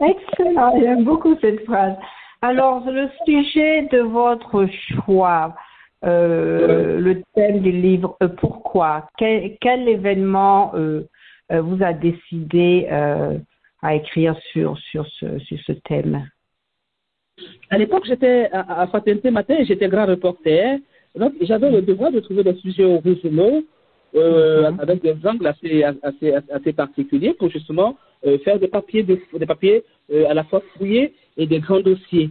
Excellent, 0.00 0.80
j'aime 0.80 1.04
beaucoup 1.04 1.36
cette 1.40 1.64
phrase. 1.64 1.94
Alors, 2.42 2.90
le 2.90 3.08
sujet 3.26 3.82
de 3.92 4.00
votre 4.00 4.66
choix, 4.66 5.54
euh, 6.04 6.98
le 6.98 7.22
thème 7.34 7.60
du 7.60 7.70
livre, 7.72 8.16
euh, 8.22 8.28
pourquoi? 8.28 9.08
Quel, 9.18 9.88
événement 9.88 10.72
euh, 10.74 11.06
vous 11.50 11.82
a 11.82 11.92
décidé 11.92 12.88
à 13.82 13.94
écrire 13.94 14.36
sur, 14.52 14.78
sur, 14.78 15.06
ce, 15.06 15.72
thème? 15.84 16.28
À 17.70 17.78
l'époque, 17.78 18.04
j'étais 18.06 18.50
à, 18.52 18.82
à 18.82 18.86
Fraternité 18.86 19.30
Matin 19.30 19.56
j'étais 19.64 19.88
grand 19.88 20.06
reporter. 20.06 20.78
Donc, 21.14 21.32
j'avais 21.40 21.70
le 21.70 21.82
devoir 21.82 22.12
de 22.12 22.20
trouver 22.20 22.44
des 22.44 22.54
sujets 22.54 22.84
originaux 22.84 23.64
euh, 24.14 24.70
mm-hmm. 24.70 24.80
avec 24.80 25.02
des 25.02 25.14
angles 25.24 25.46
assez, 25.46 25.84
assez, 25.84 26.34
assez 26.50 26.72
particuliers 26.72 27.34
pour 27.34 27.50
justement 27.50 27.96
euh, 28.26 28.38
faire 28.38 28.58
des 28.58 28.68
papiers, 28.68 29.02
des, 29.02 29.46
papiers 29.46 29.84
euh, 30.12 30.28
à 30.28 30.34
la 30.34 30.44
fois 30.44 30.62
fouillés 30.76 31.14
et 31.36 31.46
des 31.46 31.60
grands 31.60 31.80
dossiers. 31.80 32.30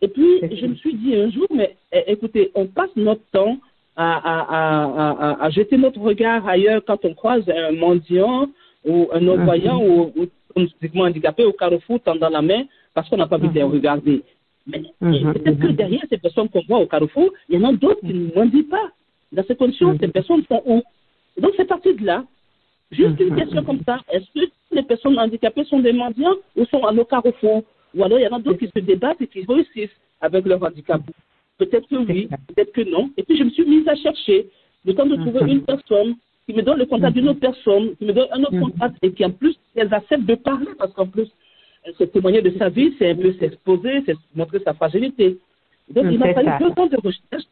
Et 0.00 0.08
puis, 0.08 0.40
je 0.42 0.66
me 0.66 0.74
suis 0.74 0.94
dit 0.94 1.16
un 1.16 1.30
jour, 1.30 1.46
mais 1.54 1.76
eh, 1.92 2.12
écoutez, 2.12 2.50
on 2.54 2.66
passe 2.66 2.90
notre 2.96 3.22
temps 3.32 3.58
à, 3.96 4.16
à, 4.16 5.38
à, 5.40 5.44
à, 5.44 5.50
jeter 5.50 5.78
notre 5.78 6.00
regard 6.00 6.46
ailleurs 6.46 6.82
quand 6.84 7.04
on 7.04 7.14
croise 7.14 7.48
un 7.48 7.72
mendiant 7.72 8.48
ou 8.84 9.08
un 9.12 9.20
non-voyant 9.20 9.80
mm-hmm. 9.80 10.12
ou, 10.16 10.28
ou 10.56 10.66
physiquement 10.80 11.04
handicapé 11.04 11.44
au 11.44 11.52
carrefour 11.52 12.00
tendant 12.00 12.28
la 12.28 12.42
main 12.42 12.64
parce 12.92 13.08
qu'on 13.08 13.16
n'a 13.16 13.26
pas 13.26 13.38
vu 13.38 13.48
les 13.54 13.60
mm-hmm. 13.60 13.72
regarder. 13.72 14.22
Mais 14.66 14.82
peut-être 15.00 15.58
que 15.58 15.72
derrière 15.72 16.02
ces 16.08 16.18
personnes 16.18 16.48
qu'on 16.48 16.62
voit 16.68 16.78
au 16.78 16.86
carrefour, 16.86 17.30
il 17.48 17.60
y 17.60 17.64
en 17.64 17.68
a 17.68 17.72
d'autres 17.72 18.00
qui 18.00 18.14
ne 18.14 18.34
mendient 18.34 18.68
pas. 18.68 18.90
Dans 19.32 19.44
ces 19.44 19.56
conditions, 19.56 19.96
ces 20.00 20.08
personnes 20.08 20.44
sont 20.48 20.62
où? 20.64 20.82
Donc, 21.40 21.52
c'est 21.56 21.66
parti 21.66 21.94
de 21.94 22.04
là. 22.04 22.24
Juste 22.90 23.18
une 23.18 23.34
question 23.34 23.64
comme 23.64 23.80
ça. 23.84 24.00
Est-ce 24.12 24.26
que 24.34 24.50
les 24.70 24.82
personnes 24.82 25.18
handicapées 25.18 25.64
sont 25.64 25.80
des 25.80 25.92
mendiants 25.92 26.36
ou 26.56 26.64
sont 26.66 26.84
à 26.84 26.92
nos 26.92 27.04
carrefours 27.04 27.64
Ou 27.94 28.04
alors, 28.04 28.18
il 28.18 28.22
y 28.22 28.28
en 28.28 28.36
a 28.36 28.38
d'autres 28.38 28.58
qui 28.58 28.70
se 28.74 28.80
débattent 28.80 29.20
et 29.20 29.26
qui 29.26 29.44
réussissent 29.46 29.96
avec 30.20 30.46
leur 30.46 30.62
handicap. 30.62 31.00
Peut-être 31.58 31.88
que 31.88 31.96
oui, 31.96 32.28
peut-être 32.48 32.72
que 32.72 32.82
non. 32.82 33.10
Et 33.16 33.22
puis, 33.22 33.36
je 33.36 33.44
me 33.44 33.50
suis 33.50 33.64
mise 33.64 33.86
à 33.88 33.94
chercher 33.96 34.46
le 34.84 34.94
temps 34.94 35.06
de 35.06 35.16
trouver 35.16 35.52
une 35.52 35.62
personne 35.62 36.14
qui 36.46 36.54
me 36.54 36.62
donne 36.62 36.78
le 36.78 36.86
contact 36.86 37.14
d'une 37.14 37.28
autre 37.28 37.40
personne, 37.40 37.96
qui 37.96 38.04
me 38.04 38.12
donne 38.12 38.28
un 38.32 38.42
autre 38.42 38.58
contact 38.58 38.96
et 39.02 39.12
qui, 39.12 39.24
en 39.24 39.30
plus, 39.30 39.56
elle 39.74 39.92
accepte 39.92 40.24
de 40.24 40.34
parler 40.34 40.68
parce 40.78 40.92
qu'en 40.92 41.06
plus, 41.06 41.28
se 41.98 42.04
témoigner 42.04 42.42
de 42.42 42.50
sa 42.58 42.68
vie, 42.68 42.94
c'est 42.98 43.10
un 43.10 43.16
peu 43.16 43.32
s'exposer, 43.34 44.02
c'est 44.06 44.16
montrer 44.34 44.60
sa 44.60 44.74
fragilité. 44.74 45.38
Donc, 45.90 46.06
il 46.10 46.18
m'a 46.18 46.32
fallu 46.32 46.50
deux 46.60 46.82
ans 46.82 46.86
de 46.86 46.96
recherche, 46.96 47.44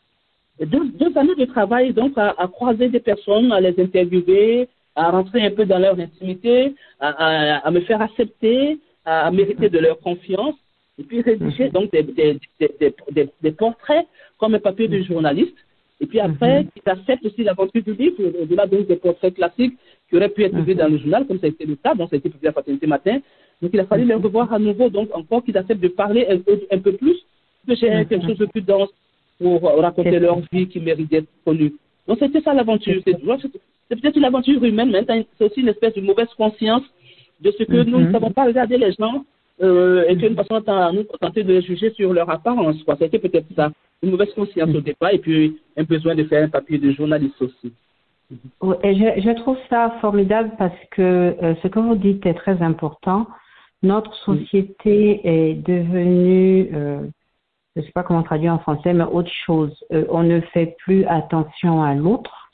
deux, 0.67 0.89
deux, 0.91 1.17
années 1.17 1.35
de 1.35 1.45
travail, 1.45 1.93
donc, 1.93 2.13
à, 2.17 2.35
à, 2.39 2.49
croiser 2.49 2.89
des 2.89 3.01
personnes, 3.01 3.53
à 3.53 3.61
les 3.61 3.79
interviewer, 3.79 4.69
à 4.95 5.11
rentrer 5.11 5.43
un 5.43 5.51
peu 5.51 5.65
dans 5.65 5.79
leur 5.79 5.99
intimité, 5.99 6.75
à, 7.01 7.09
à, 7.09 7.57
à 7.67 7.71
me 7.71 7.81
faire 7.81 8.01
accepter, 8.03 8.79
à, 9.05 9.31
mériter 9.31 9.69
de 9.69 9.79
leur 9.79 9.99
confiance, 10.01 10.55
et 10.99 11.05
puis 11.05 11.23
rédiger, 11.23 11.71
donc, 11.71 11.91
des, 11.91 12.03
des, 12.03 12.39
des, 12.61 13.29
des 13.41 13.53
portraits 13.53 14.07
comme 14.39 14.55
un 14.55 14.61
papier 14.61 14.89
de 14.89 15.03
journaliste. 15.03 15.57
Et 16.01 16.07
puis 16.07 16.19
après, 16.19 16.67
ils 16.75 16.91
acceptent 16.91 17.25
aussi 17.25 17.45
l'aventure 17.45 17.83
du 17.83 17.95
livre, 17.95 18.17
au-delà 18.43 18.67
donc 18.67 18.89
des 18.89 18.97
portraits 18.97 19.35
classiques 19.35 19.79
qui 20.09 20.17
auraient 20.17 20.29
pu 20.29 20.43
être 20.43 20.55
publiés 20.55 20.75
dans 20.75 20.89
le 20.89 20.99
journal, 20.99 21.27
comme 21.27 21.39
ça 21.39 21.47
a 21.47 21.51
été 21.51 21.65
le 21.65 21.77
cas, 21.77 21.95
donc 21.95 22.11
ça 22.11 22.17
a 22.17 22.19
été 22.19 22.29
publié 22.29 22.49
à 22.49 22.53
Fraternité 22.53 22.89
Matin, 22.89 23.21
donc 23.63 23.71
il 23.73 23.79
a 23.79 23.87
fallu 23.87 24.05
les 24.05 24.15
revoir 24.15 24.53
à 24.53 24.59
nouveau, 24.59 24.91
donc 24.91 25.09
encore 25.15 25.45
qu'ils 25.45 25.57
acceptent 25.57 25.81
de 25.81 25.89
parler 25.89 26.27
un 26.29 26.39
peu, 26.39 26.61
un 26.73 26.79
peu 26.79 26.93
plus, 26.93 27.17
que 27.67 27.77
j'ai 27.77 28.05
quelque 28.07 28.27
chose 28.27 28.39
de 28.39 28.47
plus 28.47 28.63
dense 28.63 28.91
pour 29.43 29.63
raconter 29.63 30.19
leur 30.19 30.41
vie 30.53 30.69
qui 30.69 30.81
mérite 30.81 31.11
d'être 31.11 31.29
connue. 31.45 31.73
Donc 32.07 32.19
c'était 32.19 32.41
ça 32.41 32.55
l'aventure. 32.55 33.01
C'est 33.05 34.01
peut-être 34.01 34.17
une 34.17 34.25
aventure 34.25 34.63
humaine, 34.65 34.91
mais 34.91 35.05
c'est 35.39 35.45
aussi 35.45 35.61
une 35.61 35.69
espèce 35.69 35.95
de 35.95 36.01
mauvaise 36.01 36.33
conscience 36.37 36.83
de 37.41 37.51
ce 37.51 37.65
que 37.65 37.83
nous 37.83 38.01
ne 38.01 38.13
savons 38.13 38.31
pas 38.31 38.45
regarder 38.45 38.79
les 38.79 38.93
gens 38.93 39.25
euh, 39.63 40.05
et 40.09 40.17
qu'une 40.17 40.35
façon 40.35 40.63
à 40.67 40.93
nous 40.93 41.05
tenter 41.21 41.43
de 41.43 41.53
les 41.53 41.63
juger 41.63 41.91
sur 41.91 42.13
leur 42.13 42.31
apparence. 42.31 42.77
C'était 42.99 43.19
peut-être 43.19 43.47
ça, 43.55 43.71
une 44.03 44.11
mauvaise 44.11 44.33
conscience 44.35 44.75
au 44.75 44.81
départ 44.81 45.11
et 45.13 45.19
puis 45.19 45.59
un 45.77 45.85
besoin 45.85 46.15
de 46.15 46.25
faire 46.25 46.45
un 46.45 46.49
papier 46.49 46.79
de 46.79 46.91
journaliste 46.93 47.41
aussi. 47.41 47.73
Et 48.83 48.95
je, 48.95 49.21
je, 49.21 49.35
trouve 49.43 49.59
ça 49.69 49.99
formidable 50.01 50.53
parce 50.57 50.79
que 50.93 51.03
euh, 51.03 51.55
ce 51.63 51.69
que 51.69 51.79
vous 51.79 51.97
dites 51.97 52.25
est 52.25 52.35
très 52.35 52.63
important 52.63 53.27
notre 53.83 54.15
société 54.15 55.21
est 55.25 55.55
devenue, 55.55 56.71
euh, 56.73 57.01
je 57.75 57.81
ne 57.81 57.87
sais 57.87 57.93
pas 57.93 58.03
comment 58.03 58.23
traduire 58.23 58.53
en 58.53 58.59
français, 58.59 58.93
mais 58.93 59.05
autre 59.05 59.31
chose. 59.47 59.75
Euh, 59.93 60.05
on 60.11 60.23
ne 60.23 60.41
fait 60.41 60.77
plus 60.85 61.05
attention 61.07 61.83
à 61.83 61.95
l'autre. 61.95 62.51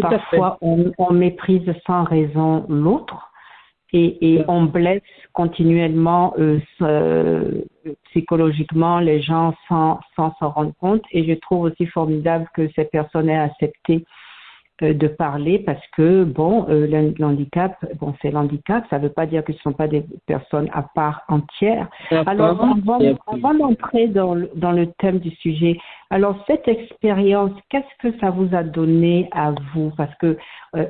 Parfois, 0.00 0.58
on, 0.60 0.92
on, 0.98 1.12
méprise 1.12 1.72
sans 1.86 2.02
raison 2.02 2.66
l'autre 2.68 3.30
et, 3.92 4.34
et, 4.34 4.44
on 4.48 4.64
blesse 4.64 5.02
continuellement 5.32 6.34
euh, 6.38 7.62
psychologiquement 8.06 8.98
les 8.98 9.22
gens 9.22 9.54
sans 9.68 10.00
sans 10.16 10.34
s'en 10.40 10.50
rendre 10.50 10.72
compte. 10.80 11.04
Et 11.12 11.24
je 11.24 11.34
trouve 11.34 11.62
aussi 11.62 11.86
formidable 11.86 12.48
que 12.54 12.68
ces 12.74 12.84
personnes 12.84 13.28
aient 13.28 13.38
accepté 13.38 14.04
euh, 14.04 14.23
de 14.80 15.06
parler 15.06 15.60
parce 15.60 15.86
que 15.96 16.24
bon 16.24 16.66
euh, 16.68 17.12
l'handicap 17.18 17.76
bon 18.00 18.12
c'est 18.20 18.32
l'handicap 18.32 18.84
ça 18.90 18.98
veut 18.98 19.08
pas 19.08 19.24
dire 19.24 19.44
que 19.44 19.52
ce 19.52 19.60
sont 19.60 19.72
pas 19.72 19.86
des 19.86 20.04
personnes 20.26 20.68
à 20.72 20.82
part 20.82 21.22
entière. 21.28 21.88
Alors 22.26 22.58
on 22.60 23.36
va, 23.36 23.64
entrer 23.64 24.08
dans 24.08 24.34
le, 24.34 24.50
dans 24.56 24.72
le 24.72 24.88
thème 24.98 25.20
du 25.20 25.30
sujet. 25.30 25.78
Alors 26.10 26.36
cette 26.48 26.66
expérience 26.66 27.52
qu'est-ce 27.70 28.08
que 28.08 28.18
ça 28.18 28.30
vous 28.30 28.48
a 28.52 28.64
donné 28.64 29.28
à 29.32 29.52
vous? 29.74 29.92
Parce 29.96 30.14
que 30.16 30.36
euh, 30.74 30.86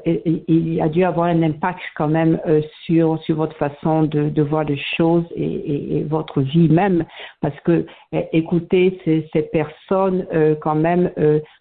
il 0.48 0.80
a 0.80 0.88
dû 0.88 1.04
avoir 1.04 1.26
un 1.26 1.42
impact 1.42 1.80
quand 1.94 2.08
même 2.08 2.40
euh, 2.46 2.62
sur 2.86 3.20
sur 3.22 3.36
votre 3.36 3.56
façon 3.56 4.04
de, 4.04 4.30
de 4.30 4.42
voir 4.42 4.64
les 4.64 4.80
choses 4.96 5.24
et, 5.36 5.44
et, 5.44 5.98
et, 5.98 6.02
votre 6.04 6.40
vie 6.40 6.70
même. 6.70 7.04
Parce 7.42 7.58
que 7.60 7.84
écoutez 8.32 8.98
ces, 9.04 9.28
ces 9.32 9.42
personnes 9.42 10.26
euh, 10.32 10.54
quand 10.60 10.74
même 10.74 11.10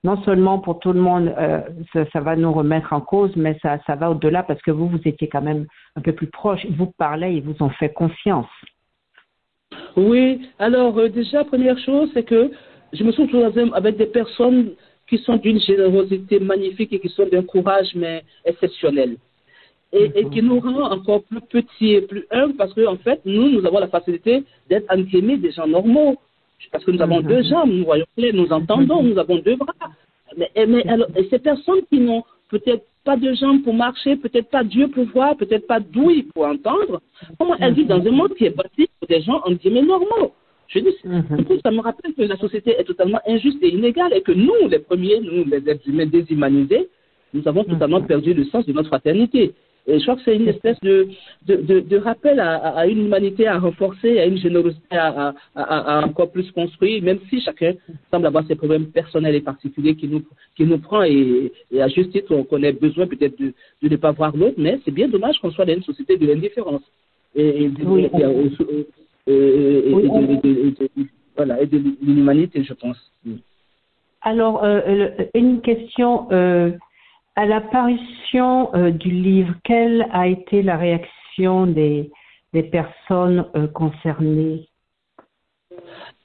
non 0.05 0.21
seulement 0.23 0.59
pour 0.59 0.79
tout 0.79 0.93
le 0.93 1.01
monde 1.01 1.33
ça, 1.91 2.12
ça, 2.13 2.21
va 2.21 2.35
nous 2.35 2.53
remettre 2.53 2.93
en 2.93 3.01
cause 3.01 3.35
mais 3.35 3.57
ça 3.61 3.79
ça 3.85 3.95
va 3.95 4.11
au-delà 4.11 4.43
parce 4.43 4.61
que 4.61 4.71
vous 4.71 4.87
vous 4.87 5.01
étiez 5.05 5.27
quand 5.27 5.41
même 5.41 5.65
un 5.95 6.01
peu 6.01 6.13
plus 6.13 6.27
proche 6.27 6.65
vous 6.77 6.93
parlez 6.97 7.33
ils 7.33 7.43
vous 7.43 7.61
ont 7.61 7.69
fait 7.69 7.91
confiance 7.91 8.49
oui 9.97 10.47
alors 10.59 11.09
déjà 11.09 11.43
première 11.43 11.79
chose 11.79 12.09
c'est 12.13 12.23
que 12.23 12.51
je 12.93 13.03
me 13.03 13.11
suis 13.11 13.23
retrouvé 13.23 13.71
avec 13.73 13.97
des 13.97 14.05
personnes 14.05 14.75
qui 15.09 15.17
sont 15.19 15.37
d'une 15.37 15.59
générosité 15.59 16.39
magnifique 16.39 16.93
et 16.93 16.99
qui 16.99 17.09
sont 17.09 17.27
d'un 17.27 17.43
courage 17.43 17.91
mais 17.95 18.23
exceptionnel. 18.45 19.17
Et, 19.91 20.09
et, 20.15 20.29
qui 20.29 20.41
nous 20.41 20.59
rend 20.59 20.89
encore 20.89 21.23
plus 21.23 21.41
petits 21.41 21.91
et 21.93 22.01
plus 22.01 22.25
humbles 22.31 22.55
parce 22.55 22.73
qu'en 22.73 22.93
en 22.93 22.97
fait, 22.97 23.21
nous, 23.25 23.47
nous 23.49 23.63
avons 23.63 23.77
la 23.77 23.87
facilité 23.87 24.43
d'être 24.67 24.91
entre 24.91 25.37
des 25.37 25.51
gens 25.51 25.67
normaux. 25.67 26.15
Parce 26.71 26.83
que 26.83 26.91
nous 26.91 27.01
avons 27.01 27.21
deux 27.21 27.43
jambes, 27.43 27.69
nous 27.69 27.85
voyons 27.85 28.05
clair, 28.17 28.33
nous 28.33 28.51
entendons, 28.51 29.03
nous 29.03 29.19
avons 29.19 29.37
deux 29.37 29.55
bras. 29.55 29.73
Mais, 30.37 30.49
mais 30.65 30.87
alors, 30.87 31.07
et 31.15 31.27
ces 31.29 31.39
personnes 31.39 31.81
qui 31.91 31.99
n'ont 31.99 32.23
peut-être 32.49 32.85
pas 33.03 33.17
de 33.17 33.33
jambes 33.33 33.63
pour 33.63 33.73
marcher, 33.73 34.15
peut-être 34.15 34.49
pas 34.49 34.63
Dieu 34.63 34.87
pour 34.87 35.05
voir, 35.05 35.35
peut-être 35.35 35.67
pas 35.67 35.79
d'ouïe 35.79 36.23
pour 36.33 36.45
entendre, 36.45 37.01
comment 37.37 37.55
elles 37.59 37.73
vivent 37.73 37.87
dans 37.87 38.05
un 38.05 38.11
monde 38.11 38.33
qui 38.35 38.45
est 38.45 38.55
bâti 38.55 38.87
pour 38.99 39.07
des 39.07 39.21
gens 39.21 39.41
en 39.45 39.51
guillemets 39.51 39.81
normaux? 39.81 40.31
Je 40.67 40.79
dis, 40.79 40.95
mm-hmm. 41.05 41.61
ça 41.61 41.71
me 41.71 41.81
rappelle 41.81 42.13
que 42.13 42.21
la 42.21 42.37
société 42.37 42.71
est 42.79 42.85
totalement 42.85 43.19
injuste 43.27 43.61
et 43.61 43.69
inégale 43.73 44.13
et 44.13 44.21
que 44.21 44.31
nous, 44.31 44.67
les 44.69 44.79
premiers, 44.79 45.19
nous, 45.19 45.43
les 45.45 45.69
êtres 45.69 45.87
humains 45.87 46.05
déshumanisés, 46.05 46.89
nous 47.33 47.47
avons 47.47 47.63
totalement 47.63 47.99
mm-hmm. 47.99 48.07
perdu 48.07 48.33
le 48.33 48.45
sens 48.45 48.65
de 48.65 48.73
notre 48.73 48.87
fraternité. 48.87 49.53
Et 49.85 49.99
je 49.99 50.03
crois 50.03 50.15
que 50.15 50.21
c'est 50.23 50.35
une 50.35 50.47
espèce 50.47 50.79
de, 50.81 51.09
de, 51.45 51.55
de, 51.57 51.79
de 51.81 51.97
rappel 51.97 52.39
à, 52.39 52.55
à, 52.55 52.87
une 52.87 53.05
humanité 53.05 53.47
à 53.47 53.59
renforcer, 53.59 54.17
à 54.17 54.25
une 54.25 54.37
générosité 54.37 54.95
à, 54.95 55.33
à, 55.55 56.05
encore 56.05 56.31
plus 56.31 56.49
construire, 56.51 57.03
même 57.03 57.19
si 57.29 57.41
chacun 57.41 57.73
semble 58.09 58.27
avoir 58.27 58.47
ses 58.47 58.55
problèmes 58.55 58.87
personnels 58.87 59.35
et 59.35 59.41
particuliers 59.41 59.95
qui 59.95 60.07
nous, 60.07 60.23
qui 60.55 60.63
nous 60.63 60.77
prend 60.77 61.03
et, 61.03 61.51
et 61.69 61.81
à 61.81 61.89
juste 61.89 62.11
titre, 62.11 62.33
on 62.33 62.45
connaît 62.45 62.71
besoin 62.71 63.07
peut-être 63.07 63.37
de, 63.37 63.53
de 63.81 63.89
ne 63.89 63.95
pas 63.97 64.11
voir 64.11 64.35
l'autre, 64.37 64.55
mais 64.57 64.79
c'est 64.85 64.91
bien 64.91 65.09
dommage 65.09 65.37
qu'on 65.39 65.51
soit 65.51 65.65
dans 65.65 65.73
une 65.73 65.83
société 65.83 66.15
de 66.15 66.27
l'indifférence. 66.27 66.83
Et, 67.35 67.63
et, 67.63 67.71
oui 67.81 68.09
de 71.65 71.81
l'humanité, 72.01 72.63
je 72.63 72.73
pense. 72.73 72.97
Alors, 74.21 74.63
euh, 74.63 75.09
une 75.33 75.61
question. 75.61 76.31
Euh, 76.31 76.71
à 77.35 77.45
l'apparition 77.45 78.73
euh, 78.75 78.91
du 78.91 79.09
livre, 79.09 79.53
quelle 79.63 80.07
a 80.11 80.27
été 80.27 80.61
la 80.61 80.77
réaction 80.77 81.65
des, 81.67 82.11
des 82.53 82.63
personnes 82.63 83.45
euh, 83.55 83.67
concernées? 83.67 84.67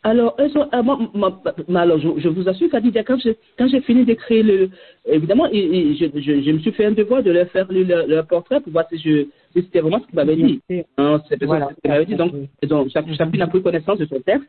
Alors, 0.04 0.36
euh, 0.38 0.82
moi, 0.82 1.42
alors 1.74 1.98
je, 1.98 2.08
je, 2.18 2.28
vous 2.28 2.48
assure 2.48 2.70
qu'Adidia, 2.70 3.02
quand 3.02 3.18
j'ai 3.18 3.36
quand 3.58 3.66
j'ai 3.66 3.80
fini 3.80 4.04
d'écrire 4.04 4.44
le, 4.44 4.70
évidemment, 5.06 5.46
et, 5.50 5.96
je, 5.96 6.06
je, 6.20 6.40
je, 6.40 6.50
me 6.52 6.58
suis 6.60 6.70
fait 6.72 6.84
un 6.84 6.92
devoir 6.92 7.22
de 7.22 7.32
leur 7.32 7.48
faire 7.48 7.66
le, 7.70 7.82
leur 7.82 8.26
portrait 8.26 8.60
pour 8.60 8.72
voir 8.72 8.84
si 8.90 8.98
je 8.98 9.24
si 9.52 9.64
c'était 9.64 9.80
vraiment 9.80 10.00
ce 10.00 10.06
qu'il 10.06 10.14
m'avait 10.14 10.36
dit. 10.36 10.60
Hein, 10.98 11.20
voilà, 11.42 11.70
ce 11.84 12.04
dit. 12.04 12.14
Donc, 12.14 12.32
donc 12.62 12.90
chacune 12.90 13.42
a 13.42 13.46
pris 13.48 13.62
connaissance 13.62 13.98
de 13.98 14.06
son 14.06 14.20
texte. 14.20 14.48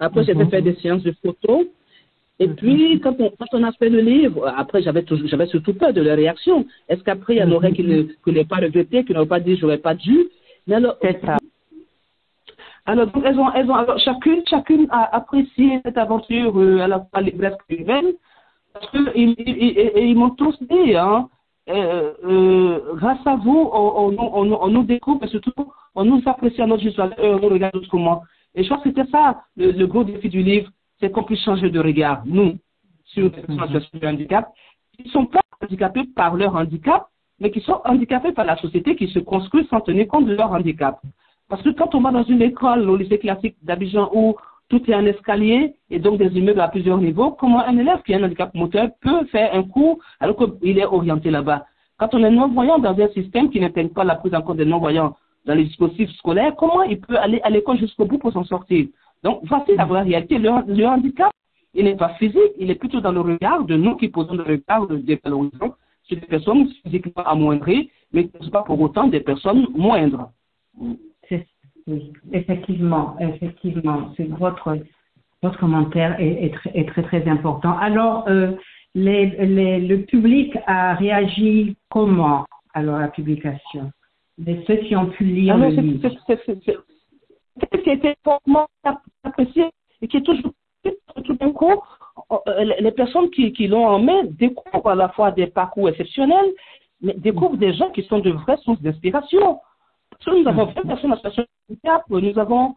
Après, 0.00 0.24
j'ai 0.24 0.34
fait 0.34 0.62
des 0.62 0.74
séances 0.76 1.02
de 1.02 1.14
photos. 1.22 1.66
Et 2.40 2.48
puis, 2.48 2.98
quand 3.00 3.14
on, 3.20 3.30
quand 3.38 3.46
on 3.52 3.62
a 3.62 3.72
fait 3.72 3.90
le 3.90 4.00
livre, 4.00 4.48
après, 4.56 4.82
j'avais 4.82 5.04
j'avais 5.26 5.46
surtout 5.46 5.74
peur 5.74 5.92
de 5.92 6.00
leur 6.00 6.16
réaction. 6.16 6.64
Est-ce 6.88 7.02
qu'après, 7.02 7.34
il 7.34 7.38
y 7.38 7.42
en 7.42 7.52
aurait 7.52 7.72
qui 7.72 7.84
ne, 7.84 8.02
qui 8.02 8.32
n'aient 8.32 8.46
pas 8.46 8.56
regretté, 8.56 9.04
qui 9.04 9.12
n'auraient 9.12 9.26
pas 9.26 9.40
dit, 9.40 9.56
j'aurais 9.58 9.78
pas 9.78 9.94
dû? 9.94 10.26
Mais 10.66 10.76
alors, 10.76 10.96
ça. 11.02 11.36
Alors, 12.86 13.06
donc, 13.08 13.22
elles 13.26 13.38
ont, 13.38 13.52
elles 13.52 13.70
ont, 13.70 13.74
alors, 13.74 13.98
chacune, 13.98 14.42
chacune 14.48 14.86
a 14.90 15.14
apprécié 15.14 15.80
cette 15.84 15.98
aventure 15.98 16.58
euh, 16.58 16.80
à 16.80 16.88
la 16.88 17.00
fois 17.00 17.20
humaine, 17.68 18.06
parce 18.72 18.90
qu'ils 18.90 19.34
ils, 19.36 20.16
m'ont 20.16 20.30
tous 20.30 20.56
dit, 20.62 20.96
hein, 20.96 21.28
euh, 21.68 22.12
euh, 22.24 22.94
grâce 22.94 23.24
à 23.26 23.36
vous, 23.36 23.68
on, 23.70 24.16
on, 24.18 24.52
on, 24.52 24.68
nous 24.68 24.82
découvre 24.84 25.22
et 25.24 25.28
surtout, 25.28 25.52
on 25.94 26.04
nous 26.04 26.22
apprécie 26.24 26.62
à 26.62 26.66
notre 26.66 26.82
juste 26.82 26.96
valeur 26.96 27.16
on 27.18 27.38
nous 27.38 27.48
regarde 27.48 27.76
autrement. 27.76 28.22
Et 28.54 28.62
je 28.62 28.68
crois 28.68 28.82
que 28.82 28.88
c'était 28.88 29.10
ça 29.10 29.42
le, 29.56 29.72
le, 29.72 29.86
gros 29.86 30.02
défi 30.02 30.28
du 30.28 30.42
livre, 30.42 30.70
c'est 31.00 31.10
qu'on 31.10 31.24
puisse 31.24 31.42
changer 31.42 31.70
de 31.70 31.80
regard, 31.80 32.22
nous, 32.26 32.58
sur 33.06 33.24
les 33.24 33.30
personnes 33.30 33.60
en 33.60 33.66
situation 33.66 33.98
de 33.98 34.06
handicap, 34.06 34.48
qui 34.96 35.04
ne 35.04 35.10
sont 35.10 35.26
pas 35.26 35.40
handicapés 35.62 36.04
par 36.14 36.34
leur 36.34 36.54
handicap, 36.54 37.06
mais 37.40 37.50
qui 37.50 37.60
sont 37.60 37.80
handicapés 37.84 38.32
par 38.32 38.44
la 38.44 38.56
société 38.56 38.96
qui 38.96 39.08
se 39.08 39.18
construit 39.18 39.66
sans 39.70 39.80
tenir 39.80 40.06
compte 40.08 40.26
de 40.26 40.34
leur 40.34 40.52
handicap. 40.52 41.00
Parce 41.48 41.62
que 41.62 41.70
quand 41.70 41.94
on 41.94 42.00
va 42.00 42.12
dans 42.12 42.22
une 42.22 42.42
école, 42.42 42.88
au 42.88 42.96
lycée 42.96 43.18
classique 43.18 43.56
d'Abidjan, 43.62 44.10
où 44.14 44.36
tout 44.68 44.88
est 44.88 44.94
un 44.94 45.04
escalier 45.06 45.74
et 45.90 45.98
donc 45.98 46.18
des 46.18 46.30
immeubles 46.38 46.60
à 46.60 46.68
plusieurs 46.68 46.98
niveaux, 46.98 47.32
comment 47.32 47.60
un 47.60 47.76
élève 47.76 48.02
qui 48.02 48.14
a 48.14 48.18
un 48.18 48.22
handicap 48.22 48.54
moteur 48.54 48.88
peut 49.00 49.24
faire 49.26 49.52
un 49.54 49.64
cours 49.64 49.98
alors 50.20 50.36
qu'il 50.36 50.78
est 50.78 50.84
orienté 50.84 51.30
là-bas? 51.30 51.66
Quand 51.98 52.14
on 52.14 52.22
est 52.22 52.30
non-voyant 52.30 52.78
dans 52.78 52.98
un 52.98 53.08
système 53.08 53.50
qui 53.50 53.58
n'intègre 53.58 53.92
pas 53.92 54.04
la 54.04 54.14
prise 54.14 54.34
en 54.34 54.42
compte 54.42 54.58
des 54.58 54.64
non-voyants 54.64 55.16
dans 55.44 55.54
les 55.54 55.64
dispositifs 55.64 56.10
scolaires, 56.18 56.54
comment 56.56 56.82
il 56.84 57.00
peut 57.00 57.18
aller 57.18 57.40
à 57.42 57.50
l'école 57.50 57.78
jusqu'au 57.78 58.04
bout 58.04 58.18
pour 58.18 58.32
s'en 58.32 58.44
sortir? 58.44 58.86
Donc, 59.22 59.40
voici 59.44 59.76
la 59.76 59.84
vraie 59.84 60.02
réalité. 60.02 60.38
Le, 60.38 60.50
le 60.66 60.86
handicap, 60.86 61.30
il 61.74 61.84
n'est 61.84 61.96
pas 61.96 62.14
physique, 62.14 62.54
il 62.58 62.70
est 62.70 62.74
plutôt 62.74 63.00
dans 63.00 63.12
le 63.12 63.20
regard 63.20 63.64
de 63.64 63.76
nous 63.76 63.96
qui 63.96 64.08
posons 64.08 64.34
le 64.34 64.42
regard 64.42 64.86
des 64.86 65.20
valorisants 65.22 65.74
sur 66.04 66.18
des 66.18 66.26
personnes 66.26 66.68
physiquement 66.82 67.22
amoindries, 67.24 67.90
mais 68.12 68.26
qui 68.26 68.38
ne 68.38 68.44
sont 68.44 68.50
pas 68.50 68.62
pour 68.62 68.80
autant 68.80 69.06
des 69.08 69.20
personnes 69.20 69.66
moindres. 69.74 70.30
Oui, 71.86 72.12
effectivement, 72.32 73.16
effectivement, 73.20 74.12
c'est 74.16 74.28
votre 74.28 74.78
votre 75.42 75.58
commentaire 75.58 76.20
est, 76.20 76.44
est, 76.44 76.50
très, 76.50 76.70
est, 76.74 76.86
très 76.86 77.02
très 77.02 77.26
important. 77.26 77.76
Alors, 77.78 78.28
euh, 78.28 78.52
les, 78.94 79.26
les, 79.46 79.80
le 79.80 80.02
public 80.02 80.56
a 80.66 80.94
réagi 80.94 81.76
comment 81.88 82.44
alors 82.74 82.96
à 82.96 83.00
la 83.00 83.08
publication? 83.08 83.90
De 84.38 84.56
ceux 84.66 84.76
qui 84.76 84.94
ont 84.96 85.06
pu 85.06 85.24
lire 85.24 85.54
alors, 85.54 85.70
le 85.70 85.76
livre? 85.76 86.08
C'est 87.60 87.78
ce 87.78 87.82
qui 87.82 87.90
a 87.90 87.94
été 87.94 88.14
fortement 88.24 88.66
apprécié 89.24 89.70
et 90.02 90.08
qui 90.08 90.16
est 90.16 90.22
toujours 90.22 90.52
tout 91.24 91.34
d'un 91.34 91.52
coup, 91.52 91.74
euh, 92.32 92.64
les 92.80 92.92
personnes 92.92 93.30
qui, 93.30 93.52
qui 93.52 93.66
l'ont 93.68 93.86
en 93.86 93.98
main 93.98 94.22
découvrent 94.24 94.90
à 94.90 94.94
la 94.94 95.10
fois 95.10 95.30
des 95.30 95.46
parcours 95.46 95.88
exceptionnels, 95.88 96.50
mais 97.02 97.14
découvrent 97.14 97.56
des 97.56 97.74
gens 97.74 97.90
qui 97.90 98.02
sont 98.04 98.18
de 98.18 98.30
vraies 98.30 98.56
sources 98.58 98.80
d'inspiration. 98.80 99.58
Parce 100.10 100.24
que 100.24 100.42
nous 100.42 100.48
avons 100.48 100.66
20 100.66 100.86
personnes 100.86 101.12
en 101.12 101.16
situation 101.16 101.42
de 101.42 101.74
handicap, 101.74 102.02
nous 102.08 102.38
avons 102.38 102.74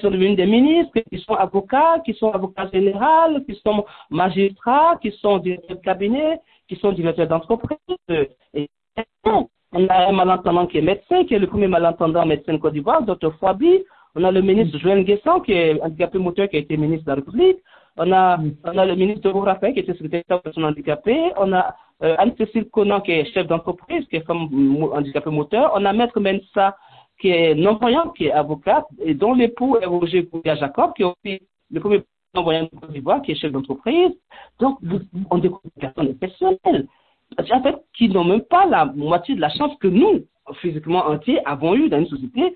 sont 0.00 0.10
devenus 0.10 0.36
des 0.36 0.46
ministres 0.46 0.98
qui 1.10 1.18
sont 1.20 1.34
avocats, 1.34 2.00
qui 2.04 2.14
sont 2.14 2.30
avocats 2.30 2.68
généraux, 2.72 3.40
qui 3.46 3.54
sont 3.64 3.84
magistrats, 4.10 4.96
qui 5.02 5.10
sont 5.12 5.38
directeurs 5.38 5.76
de 5.76 5.82
cabinet, 5.82 6.40
qui 6.68 6.76
sont 6.76 6.92
directeurs 6.92 7.28
d'entreprise. 7.28 7.78
On 9.72 9.86
a 9.88 10.08
un 10.08 10.12
malentendant 10.12 10.66
qui 10.66 10.78
est 10.78 10.82
médecin, 10.82 11.24
qui 11.24 11.34
est 11.34 11.38
le 11.38 11.46
premier 11.46 11.68
malentendant 11.68 12.24
médecin 12.24 12.54
de 12.54 12.58
Côte 12.58 12.72
d'Ivoire, 12.72 13.02
Dr. 13.02 13.34
Fwabi. 13.38 13.84
On 14.18 14.24
a 14.24 14.32
le 14.32 14.42
ministre 14.42 14.76
Joël 14.80 15.04
Guesson, 15.04 15.38
qui 15.38 15.52
est 15.52 15.80
handicapé 15.80 16.18
moteur, 16.18 16.48
qui 16.48 16.56
a 16.56 16.58
été 16.58 16.76
ministre 16.76 17.04
de 17.04 17.10
la 17.10 17.14
République. 17.14 17.58
On 17.96 18.10
a, 18.10 18.36
on 18.64 18.76
a 18.76 18.84
le 18.84 18.96
ministre 18.96 19.30
Raphaël, 19.30 19.74
qui 19.74 19.78
était 19.78 19.92
secrétaire 19.92 20.38
de 20.38 20.42
personnes 20.42 20.64
handicapées. 20.64 21.30
On 21.36 21.52
a 21.52 21.76
euh, 22.02 22.16
Anne-Cécile 22.18 22.64
Conan, 22.64 23.00
qui 23.00 23.12
est 23.12 23.32
chef 23.32 23.46
d'entreprise, 23.46 24.04
qui 24.08 24.16
est 24.16 24.26
femme 24.26 24.48
handicapée 24.92 25.30
moteur. 25.30 25.70
On 25.76 25.84
a 25.84 25.92
Maître 25.92 26.18
Mensa, 26.18 26.76
qui 27.20 27.28
est 27.28 27.54
non-voyant, 27.54 28.08
qui 28.08 28.26
est 28.26 28.32
avocat, 28.32 28.88
et 29.00 29.14
dont 29.14 29.34
l'époux 29.34 29.76
est 29.80 29.86
Roger 29.86 30.24
Goudia 30.24 30.56
Jacob, 30.56 30.94
qui 30.96 31.02
est 31.02 31.06
aussi 31.06 31.40
le 31.70 31.78
premier 31.78 32.02
non-voyant 32.34 32.64
de 32.64 32.76
Côte 32.76 32.90
d'Ivoire, 32.90 33.22
qui 33.22 33.30
est 33.32 33.36
chef 33.36 33.52
d'entreprise. 33.52 34.10
Donc, 34.58 34.80
on 35.30 35.38
découvre 35.38 35.62
des 35.76 35.80
personnes 35.82 36.08
exceptionnelles, 36.08 36.88
en 37.38 37.62
fait, 37.62 37.76
qui 37.96 38.08
n'ont 38.08 38.24
même 38.24 38.42
pas 38.42 38.66
la 38.66 38.84
moitié 38.84 39.36
de 39.36 39.40
la 39.40 39.50
chance 39.50 39.76
que 39.78 39.86
nous, 39.86 40.24
physiquement 40.54 41.06
entiers, 41.06 41.40
avons 41.46 41.76
eu 41.76 41.88
dans 41.88 41.98
une 41.98 42.08
société 42.08 42.52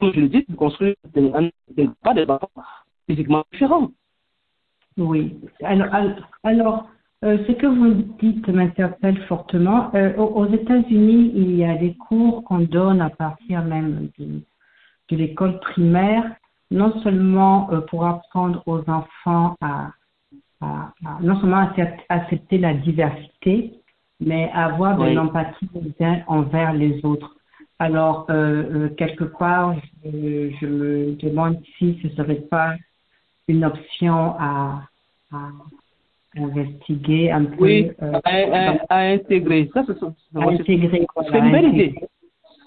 comme 0.00 0.12
je 0.14 0.20
le 0.20 0.28
dis, 0.28 0.44
construit 0.56 0.96
pas 2.02 2.14
des 2.14 2.24
enfants 2.28 2.50
physiquement 3.06 3.44
différents. 3.52 3.90
Oui. 4.96 5.36
Alors, 5.62 5.88
alors 6.42 6.88
euh, 7.24 7.38
ce 7.46 7.52
que 7.52 7.66
vous 7.66 8.02
dites 8.20 8.46
m'interpelle 8.48 9.16
fortement. 9.24 9.90
Euh, 9.94 10.14
aux 10.16 10.46
États-Unis, 10.46 11.32
il 11.34 11.56
y 11.56 11.64
a 11.64 11.74
des 11.74 11.94
cours 11.94 12.44
qu'on 12.44 12.60
donne 12.60 13.00
à 13.00 13.08
partir 13.08 13.64
même 13.64 14.10
de, 14.18 14.42
de 15.10 15.16
l'école 15.16 15.58
primaire, 15.60 16.24
non 16.70 17.00
seulement 17.00 17.70
euh, 17.72 17.80
pour 17.80 18.04
apprendre 18.04 18.62
aux 18.66 18.80
enfants 18.90 19.56
à, 19.62 19.90
à, 20.60 20.92
à 21.06 21.18
non 21.22 21.40
seulement 21.40 21.68
à 21.68 21.72
accepter 22.10 22.58
la 22.58 22.74
diversité, 22.74 23.72
mais 24.20 24.50
à 24.52 24.66
avoir 24.66 24.98
de 24.98 25.10
l'empathie 25.10 25.68
envers 26.26 26.74
les 26.74 27.04
autres. 27.04 27.36
Alors, 27.78 28.26
quelque 28.96 29.24
part, 29.24 29.74
je, 30.04 30.50
je, 30.60 30.66
me 30.66 31.12
demande 31.16 31.58
si 31.76 31.98
ce 32.02 32.06
ne 32.06 32.12
serait 32.12 32.42
pas 32.48 32.74
une 33.48 33.64
option 33.64 34.34
à, 34.38 34.82
à 35.32 35.48
investiguer 36.36 37.30
un 37.30 37.44
peu. 37.44 37.64
Oui, 37.64 37.90
euh, 38.02 38.20
à, 38.24 38.94
à, 38.94 38.98
intégrer. 39.12 39.70
Ça, 39.72 39.84
c'est 39.86 39.94
une 40.68 41.52
belle 41.52 41.68
idée. 41.68 41.94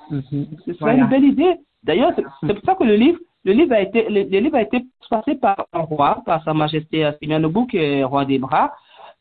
Mhm. 0.09 0.47
C'est 0.65 0.81
une 0.81 1.07
belle 1.07 1.25
idée. 1.25 1.55
D'ailleurs, 1.83 2.13
c'est 2.15 2.53
pour 2.53 2.63
ça 2.65 2.75
que 2.75 2.83
le 2.83 2.95
livre, 2.95 3.19
le 3.43 3.53
livre 3.53 3.73
a 3.73 3.81
été, 3.81 4.09
le, 4.09 4.21
livre 4.39 4.55
a 4.55 4.61
été 4.61 4.85
passé 5.09 5.35
par 5.35 5.67
un 5.73 5.81
roi, 5.81 6.21
par 6.25 6.43
Sa 6.43 6.53
Majesté 6.53 7.09
Simianobu, 7.21 7.67
qui 7.67 7.77
est 7.77 8.03
roi 8.03 8.25
des 8.25 8.39
bras, 8.39 8.73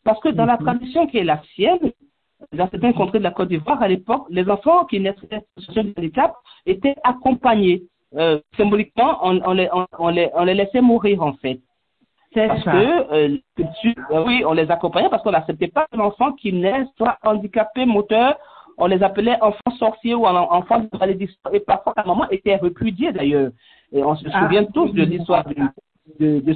parce 0.05 0.21
que 0.21 0.31
dans 0.31 0.47
la 0.47 0.57
mhm. 0.57 0.65
tradition 0.65 1.07
qui 1.07 1.19
est 1.19 1.25
la 1.25 1.43
sienne, 1.55 1.93
dans 2.53 2.69
certains 2.71 2.93
contrées 2.93 3.19
de 3.19 3.25
la 3.25 3.31
Côte 3.31 3.49
d'Ivoire, 3.49 3.83
à 3.83 3.89
l'époque, 3.89 4.27
les 4.31 4.49
enfants 4.49 4.85
qui 4.85 5.01
naissaient 5.01 5.37
en 5.37 5.61
situation 5.61 5.85
de 5.85 5.95
handicap 5.97 6.35
étaient 6.67 6.97
accompagnés. 7.05 7.83
Euh, 8.15 8.41
symboliquement, 8.57 9.19
on, 9.23 9.41
on, 9.45 9.53
les, 9.53 9.69
on, 9.73 9.87
on, 9.99 10.09
les, 10.09 10.31
on 10.35 10.45
les 10.45 10.55
laissait 10.55 10.81
mourir, 10.81 11.23
en 11.23 11.35
fait. 11.35 11.61
Parce 12.35 12.65
que, 12.65 13.13
euh, 13.15 13.37
euh, 13.59 14.25
oui, 14.27 14.45
on 14.47 14.53
les 14.53 14.71
accompagnait 14.71 15.09
parce 15.09 15.23
qu'on 15.23 15.31
n'acceptait 15.31 15.69
pas 15.69 15.87
un 15.93 16.01
enfant 16.01 16.33
qui 16.33 16.53
naît 16.53 16.85
soit 16.97 17.17
handicapé 17.25 17.87
moteur, 17.87 18.37
on 18.77 18.87
les 18.87 19.03
appelait 19.03 19.41
enfants 19.41 19.71
sorciers 19.79 20.15
ou 20.15 20.27
enfants 20.27 20.81
de 20.81 20.99
malédiction. 20.99 21.39
Et 21.53 21.61
parfois, 21.61 21.95
la 21.97 22.05
maman 22.05 22.29
était 22.31 22.57
repudiée 22.57 23.13
d'ailleurs. 23.13 23.53
Et 23.93 24.03
on 24.03 24.15
se 24.17 24.27
ah. 24.31 24.43
souvient 24.43 24.65
tous 24.65 24.91
de 24.93 25.03
l'histoire 25.03 25.45
de, 25.45 25.55
de, 26.21 26.41
de 26.41 26.55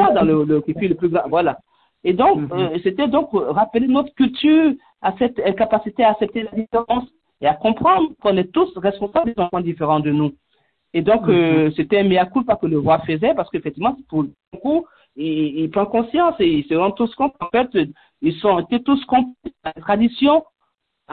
ah, 0.00 0.12
dans 0.12 0.24
le, 0.24 0.44
le, 0.44 0.62
le 0.66 0.94
plus 0.94 1.08
grand. 1.10 1.28
Voilà. 1.28 1.58
Et 2.04 2.14
donc, 2.14 2.50
euh, 2.52 2.78
c'était 2.82 3.08
donc 3.08 3.28
rappeler 3.32 3.88
notre 3.88 4.14
culture 4.14 4.72
à 5.02 5.14
cette 5.18 5.36
capacité 5.56 6.04
à 6.04 6.10
accepter 6.10 6.44
la 6.44 6.52
différence 6.52 7.08
et 7.40 7.46
à 7.46 7.54
comprendre 7.54 8.10
qu'on 8.20 8.36
est 8.36 8.52
tous 8.52 8.72
responsables 8.76 9.34
des 9.34 9.42
enfants 9.42 9.60
différents 9.60 10.00
de 10.00 10.12
nous. 10.12 10.32
Et 10.94 11.02
donc, 11.02 11.26
mm-hmm. 11.26 11.74
c'était 11.74 11.98
un 11.98 12.04
mea 12.04 12.26
culpa 12.26 12.56
que 12.56 12.66
le 12.66 12.78
roi 12.78 13.00
faisait 13.00 13.34
parce 13.34 13.50
qu'effectivement, 13.50 13.96
pour 14.08 14.26
beaucoup, 14.52 14.86
il, 15.16 15.60
il 15.60 15.70
prend 15.70 15.86
conscience 15.86 16.34
et 16.38 16.48
ils 16.48 16.64
se 16.64 16.74
rendent 16.74 16.96
tous 16.96 17.14
compte 17.14 17.34
en 17.40 17.48
fait 17.50 17.68
ils 18.22 18.34
sont 18.36 18.58
été 18.60 18.82
tous 18.82 19.04
compris 19.04 19.34
la 19.64 19.72
tradition 19.72 20.44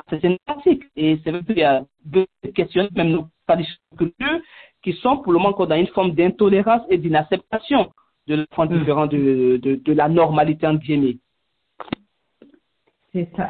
c'est 0.09 0.23
une 0.23 0.37
pratique 0.45 0.83
et 0.95 1.19
c'est 1.23 1.31
vrai 1.31 1.43
qu'il 1.43 1.57
y 1.57 1.63
a 1.63 1.83
deux 2.05 2.25
questions 2.55 2.87
même 2.95 3.09
nos 3.09 3.25
traditions 3.47 3.75
culturelles 3.97 4.41
qui 4.83 4.93
sont 4.93 5.17
pour 5.17 5.33
le 5.33 5.39
moment 5.39 5.65
dans 5.65 5.75
une 5.75 5.87
forme 5.87 6.11
d'intolérance 6.11 6.81
et 6.89 6.97
d'inacceptation 6.97 7.91
de 8.27 8.35
l'enfant 8.35 8.65
mmh. 8.65 8.79
différent 8.79 9.07
de, 9.07 9.59
de, 9.61 9.75
de, 9.75 9.93
la 9.93 10.07
normalité 10.07 10.67
en 10.67 10.75
guillemets. 10.75 11.17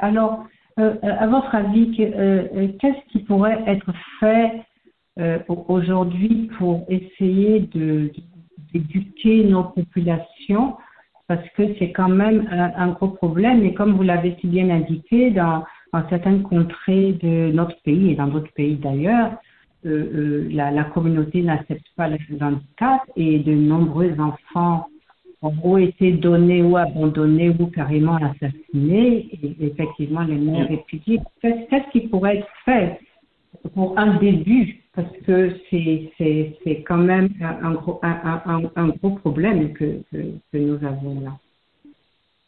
Alors, 0.01 0.45
à 0.77 1.27
votre 1.27 1.53
avis, 1.55 1.91
qu'est-ce 1.91 3.11
qui 3.11 3.19
pourrait 3.19 3.63
être 3.67 3.91
fait 4.19 4.61
euh, 5.19 5.39
aujourd'hui 5.67 6.49
pour 6.57 6.85
essayer 6.87 7.67
d'éduquer 8.73 9.43
nos 9.43 9.63
populations? 9.63 10.77
Parce 11.27 11.47
que 11.57 11.75
c'est 11.77 11.91
quand 11.91 12.09
même 12.09 12.47
un, 12.51 12.89
gros 12.89 13.09
problème. 13.09 13.63
Et 13.63 13.73
comme 13.73 13.93
vous 13.93 14.03
l'avez 14.03 14.35
si 14.39 14.47
bien 14.47 14.69
indiqué, 14.69 15.31
dans, 15.31 15.63
certaines 16.09 16.43
contrées 16.43 17.13
de 17.21 17.51
notre 17.51 17.75
pays 17.83 18.11
et 18.11 18.15
dans 18.15 18.27
d'autres 18.27 18.53
pays 18.53 18.77
d'ailleurs, 18.77 19.33
euh, 19.85 19.89
euh, 19.89 20.49
la, 20.51 20.71
la, 20.71 20.85
communauté 20.85 21.41
n'accepte 21.41 21.85
pas 21.95 22.07
le 22.07 22.17
handicap 22.41 23.01
et 23.15 23.39
de 23.39 23.53
nombreux 23.53 24.13
enfants 24.19 24.87
ont 25.41 25.77
été 25.77 26.11
donnés 26.11 26.61
ou 26.61 26.77
abandonnés 26.77 27.49
ou 27.59 27.67
carrément 27.67 28.17
assassinés. 28.17 29.29
Et 29.31 29.55
effectivement, 29.65 30.21
les 30.21 30.35
mères 30.35 30.67
répudiées. 30.67 31.19
Qu'est-ce 31.41 31.89
qui 31.91 32.07
pourrait 32.07 32.37
être 32.37 32.47
fait 32.65 32.99
pour 33.73 33.97
un 33.97 34.17
début? 34.17 34.83
Parce 34.95 35.11
que 35.25 35.55
c'est 35.69 36.83
quand 36.85 36.97
même 36.97 37.29
un 37.41 37.71
gros, 37.73 37.99
un, 38.03 38.41
un, 38.45 38.61
un 38.75 38.87
gros 38.89 39.11
problème 39.11 39.71
que, 39.73 40.01
que, 40.11 40.17
que, 40.51 40.57
nous 40.57 40.85
avons 40.85 41.21
là. 41.21 41.37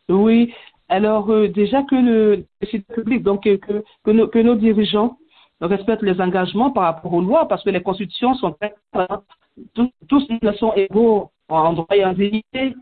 Oui, 0.09 0.53
alors 0.89 1.31
euh, 1.31 1.47
déjà 1.47 1.83
que 1.83 1.95
le 1.95 2.45
site 2.69 2.85
public, 2.87 3.23
donc 3.23 3.43
que, 3.43 3.55
que, 4.03 4.11
nos, 4.11 4.27
que 4.27 4.39
nos 4.39 4.55
dirigeants 4.55 5.17
respectent 5.61 6.01
les 6.01 6.19
engagements 6.19 6.71
par 6.71 6.83
rapport 6.83 7.13
aux 7.13 7.21
lois, 7.21 7.47
parce 7.47 7.63
que 7.63 7.69
les 7.69 7.81
constitutions 7.81 8.33
sont 8.33 8.55
tous, 9.73 9.89
tous 10.09 10.27
sont 10.57 10.73
égaux 10.73 11.29
en 11.53 11.73
droit 11.73 11.95
et 11.95 12.05
en 12.05 12.13
dignité. 12.13 12.75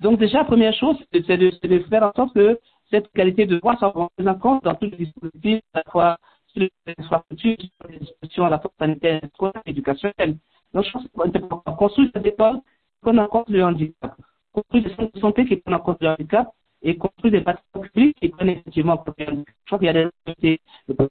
Donc 0.00 0.18
déjà, 0.18 0.44
première 0.44 0.74
chose, 0.74 0.96
c'est 1.12 1.36
de, 1.36 1.80
faire 1.88 2.02
en 2.02 2.12
sorte 2.14 2.34
que 2.34 2.58
cette 2.90 3.10
qualité 3.12 3.46
de 3.46 3.58
droit 3.58 3.76
soit 3.76 3.92
prise 4.16 4.28
en 4.28 4.34
compte 4.34 4.64
dans 4.64 4.74
tous 4.74 4.86
les 4.86 4.96
dispositifs, 4.96 5.62
à 5.74 5.78
la 5.78 5.90
fois 5.90 6.16
sur 6.48 6.62
les 6.62 7.98
dispositions 7.98 8.44
à 8.44 8.50
la 8.50 8.58
fois 8.58 8.72
sanitaire 8.78 9.20
et 9.22 9.70
éducationnelle. 9.70 10.36
Donc, 10.74 10.84
je 10.84 10.90
pense 10.92 11.04
qu'on 11.08 11.76
construit 11.76 12.10
cette 12.14 12.26
école 12.26 12.60
qu'on 13.02 13.16
en 13.18 13.26
compte 13.28 13.48
le 13.48 13.64
handicap, 13.64 14.14
construire 14.52 14.84
des 14.84 14.94
centres 14.94 15.12
de 15.14 15.20
santé 15.20 15.46
qui 15.46 15.56
prennent 15.56 15.74
en 15.74 15.80
compte 15.80 16.00
le 16.00 16.08
handicap 16.08 16.48
et 16.82 16.96
construire 16.96 17.32
des 17.32 17.40
bâtiments 17.40 17.82
publics 17.82 18.16
qui 18.20 18.28
prennent 18.28 18.48
effectivement. 18.50 19.02
Je 19.18 19.24
crois 19.66 19.78
qu'il 19.78 19.86
y 19.86 19.90
a 19.90 20.10
des, 20.40 20.60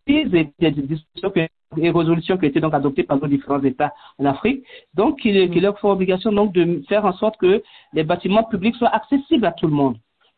des, 0.08 1.10
que 1.34 1.48
et 1.78 1.92
résolutions 1.92 2.38
qui 2.38 2.46
ont 2.46 2.50
été 2.50 2.60
donc 2.60 2.74
adoptées 2.74 3.04
par 3.04 3.18
nos 3.20 3.28
différents 3.28 3.62
États 3.64 3.94
en 4.18 4.26
Afrique. 4.26 4.66
Donc, 4.96 5.24
il, 5.24 5.52
qu'il 5.52 5.62
leur 5.62 5.78
faut 5.80 5.90
obligation 5.90 6.32
donc 6.32 6.52
de 6.54 6.82
faire 6.90 7.06
en 7.06 7.14
sorte 7.14 7.38
que 7.38 7.62
les 7.94 8.04
bâtiments 8.04 8.44
publics 8.44 8.76
soient 8.76 8.94
accessibles 8.94 9.46
à 9.46 9.52
tout 9.52 9.68
le 9.68 9.74
monde. 9.74 9.98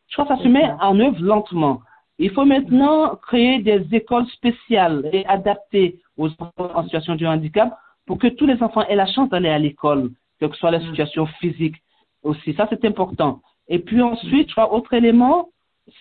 Je 0.09 0.15
crois 0.15 0.25
que 0.25 0.35
ça 0.35 0.43
se 0.43 0.47
met 0.49 0.69
en 0.81 0.99
œuvre 0.99 1.21
lentement. 1.21 1.81
Il 2.19 2.31
faut 2.31 2.45
maintenant 2.45 3.15
créer 3.15 3.59
des 3.59 3.87
écoles 3.93 4.27
spéciales 4.27 5.09
et 5.13 5.25
adaptées 5.25 6.01
aux 6.17 6.27
enfants 6.27 6.71
en 6.75 6.83
situation 6.83 7.15
de 7.15 7.25
handicap 7.25 7.73
pour 8.05 8.19
que 8.19 8.27
tous 8.27 8.45
les 8.45 8.61
enfants 8.61 8.85
aient 8.87 8.95
la 8.95 9.07
chance 9.07 9.29
d'aller 9.29 9.49
à 9.49 9.57
l'école, 9.57 10.11
quelle 10.39 10.49
que 10.49 10.57
soit 10.57 10.71
la 10.71 10.79
mm. 10.79 10.87
situation 10.87 11.25
physique 11.39 11.77
aussi. 12.23 12.53
Ça, 12.53 12.67
c'est 12.69 12.83
important. 12.85 13.41
Et 13.71 13.79
puis 13.79 14.01
ensuite, 14.01 14.49
je 14.49 14.53
crois, 14.53 14.73
autre 14.73 14.93
élément, 14.93 15.47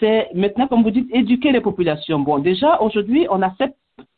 c'est 0.01 0.29
maintenant, 0.35 0.67
comme 0.67 0.83
vous 0.83 0.91
dites, 0.91 1.09
éduquer 1.15 1.53
les 1.53 1.61
populations. 1.61 2.19
Bon, 2.19 2.41
déjà, 2.41 2.83
aujourd'hui, 2.83 3.29
on 3.31 3.41
accepte 3.43 3.77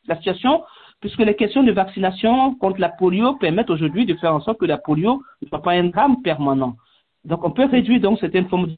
la 0.09 0.17
situation 0.17 0.63
puisque 1.01 1.19
les 1.19 1.37
questions 1.37 1.63
de 1.63 1.71
vaccination 1.71 2.55
contre 2.55 2.81
la 2.81 2.89
polio 2.89 3.35
permettent 3.35 3.69
aujourd'hui 3.69 4.07
de 4.07 4.15
faire 4.15 4.35
en 4.35 4.41
sorte 4.41 4.59
que 4.59 4.65
la 4.65 4.79
polio 4.79 5.21
ne 5.43 5.49
soit 5.49 5.61
pas 5.61 5.73
un 5.73 5.85
drame 5.85 6.23
permanent. 6.23 6.77
Donc, 7.27 7.45
on 7.45 7.51
peut 7.51 7.67
réduire 7.67 8.01
donc 8.01 8.19
certaines 8.21 8.49
formes 8.49 8.69
de 8.69 8.77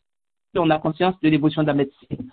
on 0.58 0.70
a 0.70 0.78
conscience 0.78 1.14
de 1.22 1.28
l'évolution 1.28 1.62
de 1.62 1.68
la 1.68 1.74
médecine. 1.74 2.30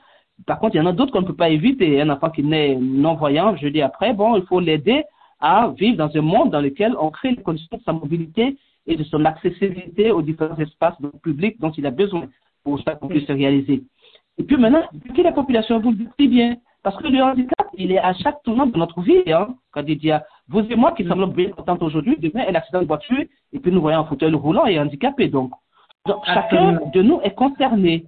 Par 0.47 0.59
contre, 0.59 0.75
il 0.75 0.79
y 0.79 0.81
en 0.81 0.87
a 0.87 0.93
d'autres 0.93 1.11
qu'on 1.11 1.21
ne 1.21 1.27
peut 1.27 1.35
pas 1.35 1.49
éviter. 1.49 2.01
Un 2.01 2.09
enfant 2.09 2.31
qui 2.31 2.43
naît 2.43 2.75
non-voyant, 2.75 3.55
je 3.55 3.67
dis 3.67 3.83
après, 3.83 4.13
bon, 4.13 4.35
il 4.35 4.43
faut 4.47 4.59
l'aider 4.59 5.03
à 5.39 5.71
vivre 5.77 5.97
dans 5.97 6.15
un 6.15 6.21
monde 6.21 6.49
dans 6.49 6.61
lequel 6.61 6.95
on 6.99 7.11
crée 7.11 7.31
les 7.31 7.43
conditions 7.43 7.77
de 7.77 7.83
sa 7.83 7.93
mobilité 7.93 8.57
et 8.87 8.95
de 8.95 9.03
son 9.03 9.25
accessibilité 9.25 10.11
aux 10.11 10.21
différents 10.21 10.57
espaces 10.57 10.95
publics 11.21 11.59
dont 11.59 11.71
il 11.71 11.85
a 11.85 11.91
besoin 11.91 12.27
pour 12.63 12.81
ça 12.81 12.95
qu'on 12.95 13.07
puisse 13.07 13.27
se 13.27 13.31
réaliser. 13.31 13.83
Et 14.37 14.43
puis 14.43 14.57
maintenant, 14.57 14.83
que 15.15 15.21
la 15.21 15.31
population 15.31 15.79
vous 15.79 15.91
le 15.91 16.05
dit 16.17 16.27
bien, 16.27 16.55
parce 16.83 16.97
que 16.97 17.07
le 17.07 17.21
handicap, 17.21 17.67
il 17.75 17.91
est 17.91 17.99
à 17.99 18.13
chaque 18.13 18.41
tournant 18.43 18.65
de 18.65 18.77
notre 18.77 19.01
vie. 19.01 19.21
Hein. 19.27 19.49
Quand 19.71 19.83
il 19.87 19.97
dit, 19.97 20.11
vous 20.47 20.61
et 20.61 20.75
moi 20.75 20.93
qui 20.93 21.05
sommes 21.05 21.31
bien 21.31 21.49
contents 21.51 21.77
aujourd'hui, 21.79 22.17
demain, 22.17 22.45
un 22.47 22.55
accident 22.55 22.81
de 22.81 22.87
voiture, 22.87 23.23
et 23.53 23.59
puis 23.59 23.71
nous 23.71 23.81
voyons 23.81 23.99
un 23.99 24.05
fauteuil 24.05 24.33
roulant 24.33 24.65
et 24.65 24.79
handicapé. 24.79 25.27
Donc, 25.27 25.51
donc 26.07 26.25
chacun 26.25 26.79
de 26.93 27.01
nous 27.01 27.19
est 27.23 27.35
concerné. 27.35 28.05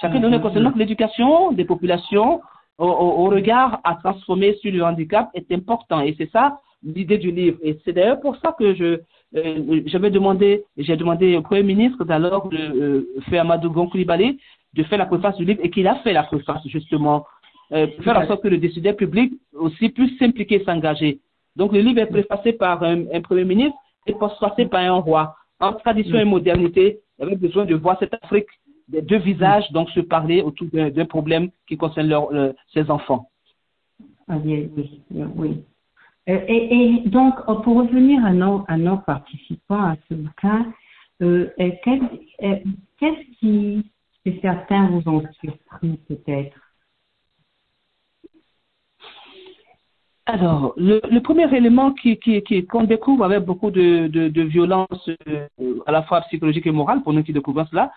Chacun 0.00 0.20
de 0.20 0.28
nous 0.28 0.36
est 0.36 0.40
concerné. 0.40 0.64
Donc, 0.64 0.76
l'éducation 0.76 1.50
des 1.52 1.64
populations 1.64 2.40
au, 2.78 2.86
au, 2.86 3.24
regard 3.24 3.80
à 3.82 3.96
transformer 3.96 4.54
sur 4.56 4.70
le 4.70 4.84
handicap 4.84 5.30
est 5.34 5.50
important. 5.50 6.00
Et 6.00 6.14
c'est 6.16 6.30
ça 6.30 6.60
l'idée 6.84 7.18
du 7.18 7.32
livre. 7.32 7.58
Et 7.62 7.80
c'est 7.84 7.92
d'ailleurs 7.92 8.20
pour 8.20 8.36
ça 8.36 8.54
que 8.56 8.74
je, 8.74 9.00
euh, 9.36 9.82
j'avais 9.86 10.10
demandé, 10.10 10.64
j'ai 10.76 10.96
demandé 10.96 11.36
au 11.36 11.42
Premier 11.42 11.62
ministre 11.62 12.04
d'alors 12.04 12.48
de 12.48 12.56
euh, 12.56 13.38
Amadou 13.38 13.68
de 14.74 14.82
faire 14.84 14.98
la 14.98 15.06
préface 15.06 15.36
du 15.36 15.44
livre 15.44 15.60
et 15.62 15.70
qu'il 15.70 15.86
a 15.86 15.96
fait 15.96 16.12
la 16.12 16.22
préface 16.22 16.66
justement 16.66 17.26
euh, 17.72 17.86
pour 17.86 18.04
faire 18.04 18.18
en 18.18 18.26
sorte 18.26 18.42
que 18.42 18.48
le 18.48 18.58
décideur 18.58 18.96
public 18.96 19.32
aussi 19.52 19.90
puisse 19.90 20.18
s'impliquer, 20.18 20.64
s'engager. 20.64 21.20
Donc 21.56 21.72
le 21.72 21.80
livre 21.80 21.98
est 21.98 22.06
préfacé 22.06 22.52
par 22.52 22.82
un, 22.82 23.20
Premier 23.20 23.44
ministre 23.44 23.76
et 24.06 24.14
postfacé 24.14 24.66
par 24.66 24.80
un 24.80 24.92
roi. 24.92 25.34
En 25.60 25.72
tradition 25.74 26.18
et 26.18 26.24
modernité, 26.24 27.00
il 27.18 27.22
y 27.22 27.26
avait 27.26 27.36
besoin 27.36 27.66
de 27.66 27.74
voir 27.74 27.98
cette 27.98 28.14
Afrique 28.22 28.48
des 28.86 29.02
deux 29.02 29.18
visages, 29.18 29.70
donc 29.72 29.90
se 29.90 30.00
parler 30.00 30.40
autour 30.40 30.68
d'un 30.72 31.04
problème 31.04 31.50
qui 31.66 31.76
concerne 31.76 32.10
euh, 32.12 32.52
ses 32.72 32.90
enfants. 32.90 33.28
Ah, 34.28 34.36
oui, 34.42 34.70
oui, 34.76 35.02
oui. 35.36 35.62
Euh, 36.28 36.40
et, 36.46 37.02
donc, 37.06 37.34
pour 37.62 37.76
revenir 37.76 38.24
à 38.24 38.32
nos, 38.32 38.96
participants 38.98 39.82
à 39.82 39.96
ce 40.08 40.14
bouquin, 40.14 40.72
qu'est-ce 41.20 43.38
qui, 43.38 43.90
certains 44.42 44.88
vous 44.88 45.08
ont 45.08 45.22
surpris 45.40 45.98
peut-être? 46.08 46.56
Alors, 50.26 50.74
le, 50.76 51.18
premier 51.20 51.50
élément 51.56 51.92
qui, 51.92 52.18
qui, 52.18 52.66
qu'on 52.66 52.84
découvre 52.84 53.24
avec 53.24 53.46
beaucoup 53.46 53.70
de, 53.70 54.08
de, 54.08 54.42
violence 54.42 55.08
euh, 55.26 55.48
à 55.86 55.92
la 55.92 56.02
fois 56.02 56.20
psychologique 56.22 56.66
et 56.66 56.70
morale 56.70 57.02
pour 57.02 57.14
nous 57.14 57.22
qui 57.22 57.32
découvrons 57.32 57.64
cela, 57.70 57.90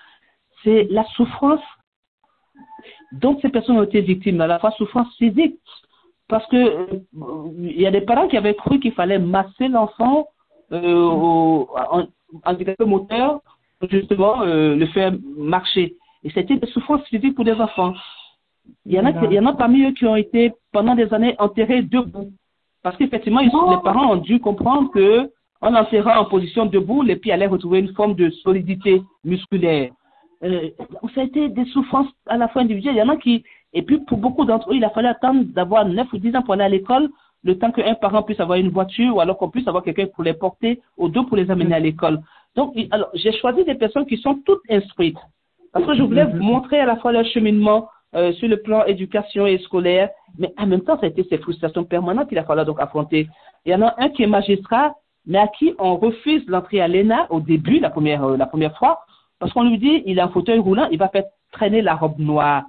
c'est 0.64 0.88
la 0.90 1.04
souffrance 1.16 1.60
dont 3.12 3.38
ces 3.42 3.50
personnes 3.50 3.78
ont 3.78 3.84
été 3.84 4.00
victimes, 4.00 4.40
à 4.40 4.48
la 4.48 4.60
fois 4.60 4.72
souffrance 4.72 5.14
physique, 5.18 5.60
parce 6.32 6.48
que 6.48 6.56
euh, 6.56 6.86
il 7.60 7.80
y 7.80 7.86
a 7.86 7.92
des 7.92 8.02
parents 8.02 8.28
qui 8.30 8.38
avaient 8.38 8.56
cru 8.56 8.80
qu'il 8.80 8.94
fallait 8.94 9.20
masser 9.20 9.68
l'enfant 9.68 10.30
euh, 10.72 11.66
en 11.94 12.08
handicapé 12.46 12.86
moteur, 12.86 13.42
justement 13.90 14.42
euh, 14.42 14.74
le 14.76 14.86
faire 14.88 15.12
marcher. 15.38 15.96
Et 16.24 16.30
c'était 16.32 16.56
des 16.56 16.68
souffrances 16.68 17.06
physiques 17.10 17.36
pour 17.36 17.44
les 17.44 17.60
enfants. 17.60 17.94
Il 18.86 18.94
y, 18.94 19.00
en 19.00 19.06
a, 19.06 19.12
il 19.26 19.34
y 19.34 19.40
en 19.40 19.46
a 19.46 19.54
parmi 19.54 19.84
eux 19.84 19.92
qui 19.92 20.06
ont 20.06 20.16
été 20.16 20.54
pendant 20.72 20.96
des 20.96 21.14
années 21.14 21.36
enterrés 21.38 21.82
debout. 21.82 22.32
Parce 22.82 22.96
qu'effectivement, 22.96 23.42
les 23.42 23.84
parents 23.84 24.14
ont 24.14 24.22
dû 24.30 24.40
comprendre 24.40 24.90
que 24.92 25.30
en 25.60 25.76
enterrant 25.76 26.18
en 26.18 26.26
position 26.26 26.66
debout, 26.66 27.02
les 27.02 27.18
pieds 27.18 27.34
allaient 27.34 27.48
retrouver 27.48 27.80
une 27.80 27.94
forme 27.94 28.16
de 28.16 28.30
solidité 28.30 29.02
musculaire. 29.26 29.92
Ça 30.42 31.22
a 31.22 31.24
été 31.24 31.50
des 31.50 31.66
souffrances 31.66 32.08
à 32.28 32.38
la 32.38 32.48
fois 32.48 32.62
individuelles. 32.62 32.96
Il 32.96 33.00
y 33.00 33.04
en 33.04 33.10
a 33.10 33.18
qui, 33.18 33.44
et 33.74 33.82
puis 33.84 34.00
pour 34.00 34.18
beaucoup 34.18 34.46
d'entre 34.46 34.72
eux, 34.72 34.76
il 34.76 34.84
a 34.84 34.90
fallu 34.90 35.08
attendre 35.08 35.44
d'avoir 35.46 35.86
9 35.86 36.12
ou 36.14 36.18
10 36.18 36.36
ans 36.36 36.42
pour 36.42 36.54
aller 36.54 36.64
à 36.64 36.70
l'école, 36.70 37.10
le 37.44 37.58
temps 37.58 37.72
qu'un 37.72 37.96
parent 37.96 38.24
puisse 38.24 38.40
avoir 38.40 38.58
une 38.58 38.70
voiture 38.70 39.16
ou 39.16 39.20
alors 39.22 39.38
qu'on 39.38 39.50
puisse 39.50 39.68
avoir 39.68 39.84
quelqu'un 39.84 40.08
pour 40.08 40.24
les 40.24 40.34
porter 40.34 40.80
au 40.98 41.10
dos 41.10 41.24
pour 41.24 41.38
les 41.38 41.50
amener 41.50 41.76
à 41.76 41.80
l'école. 41.80 42.22
Donc, 42.56 42.76
alors, 42.92 43.10
j'ai 43.14 43.32
choisi 43.32 43.64
des 43.64 43.76
personnes 43.76 44.06
qui 44.06 44.18
sont 44.18 44.36
toutes 44.46 44.62
instruites. 44.70 45.18
Parce 45.74 45.86
que 45.86 45.96
je 45.96 46.04
voulais 46.04 46.26
vous 46.26 46.38
montrer 46.38 46.80
à 46.80 46.86
la 46.86 46.98
fois 46.98 47.14
leur 47.14 47.26
cheminement, 47.26 47.88
euh, 48.14 48.34
sur 48.34 48.50
le 48.50 48.58
plan 48.58 48.84
éducation 48.84 49.48
et 49.48 49.58
scolaire, 49.60 50.10
mais 50.38 50.54
en 50.58 50.68
même 50.68 50.82
temps, 50.82 51.00
ça 51.00 51.06
a 51.06 51.10
été 51.10 51.26
ces 51.30 51.38
frustrations 51.38 51.86
permanentes 51.86 52.28
qu'il 52.28 52.38
a 52.38 52.44
fallu 52.44 52.66
donc 52.66 52.82
affronter. 52.82 53.30
Il 53.66 53.72
y 53.72 53.76
en 53.76 53.82
a 53.82 53.96
un 54.00 54.10
qui 54.10 54.24
est 54.24 54.28
magistrat, 54.28 54.94
mais 55.26 55.38
à 55.38 55.48
qui 55.48 55.74
on 55.80 55.96
refuse 55.96 56.44
l'entrée 56.48 56.82
à 56.82 56.90
l'ENA 56.90 57.28
au 57.30 57.40
début, 57.40 57.80
la 57.80 57.90
première, 57.90 58.26
euh, 58.26 58.36
la 58.36 58.48
première 58.48 58.78
fois, 58.78 59.00
parce 59.40 59.54
qu'on 59.54 59.64
lui 59.64 59.78
dit, 59.78 60.04
il 60.06 60.20
a 60.20 60.26
un 60.26 60.28
fauteuil 60.28 60.60
roulant, 60.60 60.90
il 60.92 60.98
va 60.98 61.08
faire 61.08 61.24
traîner 61.54 61.82
la 61.82 61.96
robe 61.96 62.20
noire. 62.20 62.64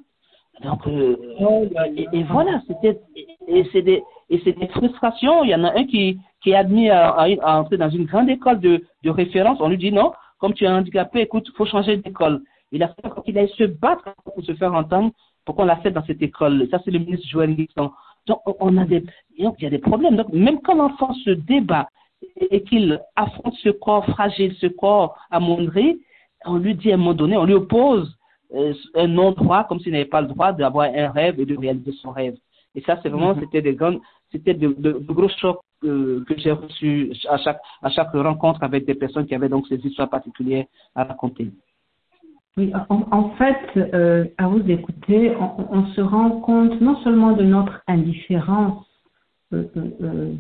Donc, 0.60 0.86
euh, 0.86 1.16
et, 2.12 2.22
voilà, 2.24 2.60
c'était, 2.66 3.00
et 3.48 3.64
c'est 3.72 3.82
des, 3.82 4.02
et 4.30 4.40
c'est 4.44 4.58
des 4.58 4.68
frustrations. 4.68 5.44
Il 5.44 5.50
y 5.50 5.54
en 5.54 5.64
a 5.64 5.72
un 5.76 5.84
qui, 5.84 6.18
qui 6.42 6.50
est 6.50 6.54
admis 6.54 6.90
à, 6.90 7.10
à, 7.10 7.60
entrer 7.60 7.78
dans 7.78 7.90
une 7.90 8.04
grande 8.04 8.28
école 8.28 8.60
de, 8.60 8.84
de 9.02 9.10
référence. 9.10 9.58
On 9.60 9.68
lui 9.68 9.78
dit 9.78 9.92
non, 9.92 10.12
comme 10.38 10.54
tu 10.54 10.64
es 10.64 10.68
handicapé, 10.68 11.22
écoute, 11.22 11.50
faut 11.56 11.66
changer 11.66 11.96
d'école. 11.96 12.42
Il 12.70 12.82
a 12.82 12.88
fallu 12.88 13.14
qu'il 13.24 13.38
aille 13.38 13.52
se 13.56 13.64
battre 13.64 14.14
pour 14.24 14.44
se 14.44 14.54
faire 14.54 14.74
entendre 14.74 15.12
pour 15.44 15.56
qu'on 15.56 15.68
fait 15.76 15.90
dans 15.90 16.04
cette 16.04 16.22
école. 16.22 16.68
Ça, 16.70 16.80
c'est 16.84 16.90
le 16.90 17.00
ministre 17.00 17.28
Joël 17.28 17.54
Guixon. 17.54 17.90
Donc, 18.26 18.40
on 18.60 18.76
a 18.76 18.84
des, 18.84 19.04
il 19.36 19.50
y 19.58 19.66
a 19.66 19.70
des 19.70 19.78
problèmes. 19.78 20.16
Donc, 20.16 20.32
même 20.32 20.60
quand 20.60 20.74
l'enfant 20.74 21.12
se 21.14 21.30
débat 21.30 21.88
et 22.50 22.62
qu'il 22.62 23.00
affronte 23.16 23.54
ce 23.62 23.70
corps 23.70 24.06
fragile, 24.06 24.54
ce 24.60 24.68
corps 24.68 25.16
amoindri, 25.30 26.00
on 26.44 26.56
lui 26.56 26.74
dit 26.74 26.92
à 26.92 26.94
un 26.94 26.98
moment 26.98 27.14
donné, 27.14 27.36
on 27.36 27.44
lui 27.44 27.54
oppose 27.54 28.16
un 28.94 29.06
non-droit, 29.06 29.64
comme 29.64 29.80
s'il 29.80 29.92
n'avait 29.92 30.04
pas 30.04 30.20
le 30.20 30.28
droit 30.28 30.52
d'avoir 30.52 30.88
un 30.94 31.10
rêve 31.10 31.40
et 31.40 31.46
de 31.46 31.56
réaliser 31.56 31.92
son 31.92 32.10
rêve. 32.10 32.36
Et 32.74 32.80
ça, 32.82 32.98
c'est 33.02 33.08
vraiment, 33.08 33.34
mm-hmm. 33.34 33.40
c'était 33.40 33.62
des 33.62 33.74
grandes, 33.74 34.00
c'était 34.30 34.54
de, 34.54 34.74
de, 34.78 34.92
gros 34.92 35.28
chocs 35.28 35.60
euh, 35.84 36.24
que 36.26 36.38
j'ai 36.38 36.52
reçus 36.52 37.12
à 37.28 37.36
chaque, 37.38 37.60
à 37.82 37.90
chaque 37.90 38.12
rencontre 38.12 38.62
avec 38.62 38.86
des 38.86 38.94
personnes 38.94 39.26
qui 39.26 39.34
avaient 39.34 39.48
donc 39.48 39.66
ces 39.68 39.76
histoires 39.76 40.08
particulières 40.08 40.64
à 40.94 41.04
raconter. 41.04 41.50
Oui, 42.58 42.70
en, 42.90 43.30
fait, 43.30 43.56
euh, 43.76 44.26
à 44.36 44.46
vous 44.46 44.70
écouter, 44.70 45.34
on, 45.38 45.86
se 45.86 46.02
rend 46.02 46.40
compte 46.40 46.78
non 46.82 46.96
seulement 47.02 47.32
de 47.32 47.44
notre 47.44 47.82
indifférence 47.86 48.86
euh, 49.54 49.64
euh, 50.02 50.34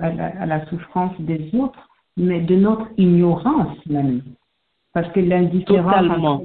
à, 0.00 0.46
la, 0.46 0.66
souffrance 0.66 1.12
des 1.18 1.50
autres, 1.54 1.88
mais 2.16 2.40
de 2.40 2.54
notre 2.54 2.86
ignorance 2.96 3.76
même. 3.86 4.22
Parce 4.92 5.10
que 5.12 5.18
l'indifférence, 5.18 6.42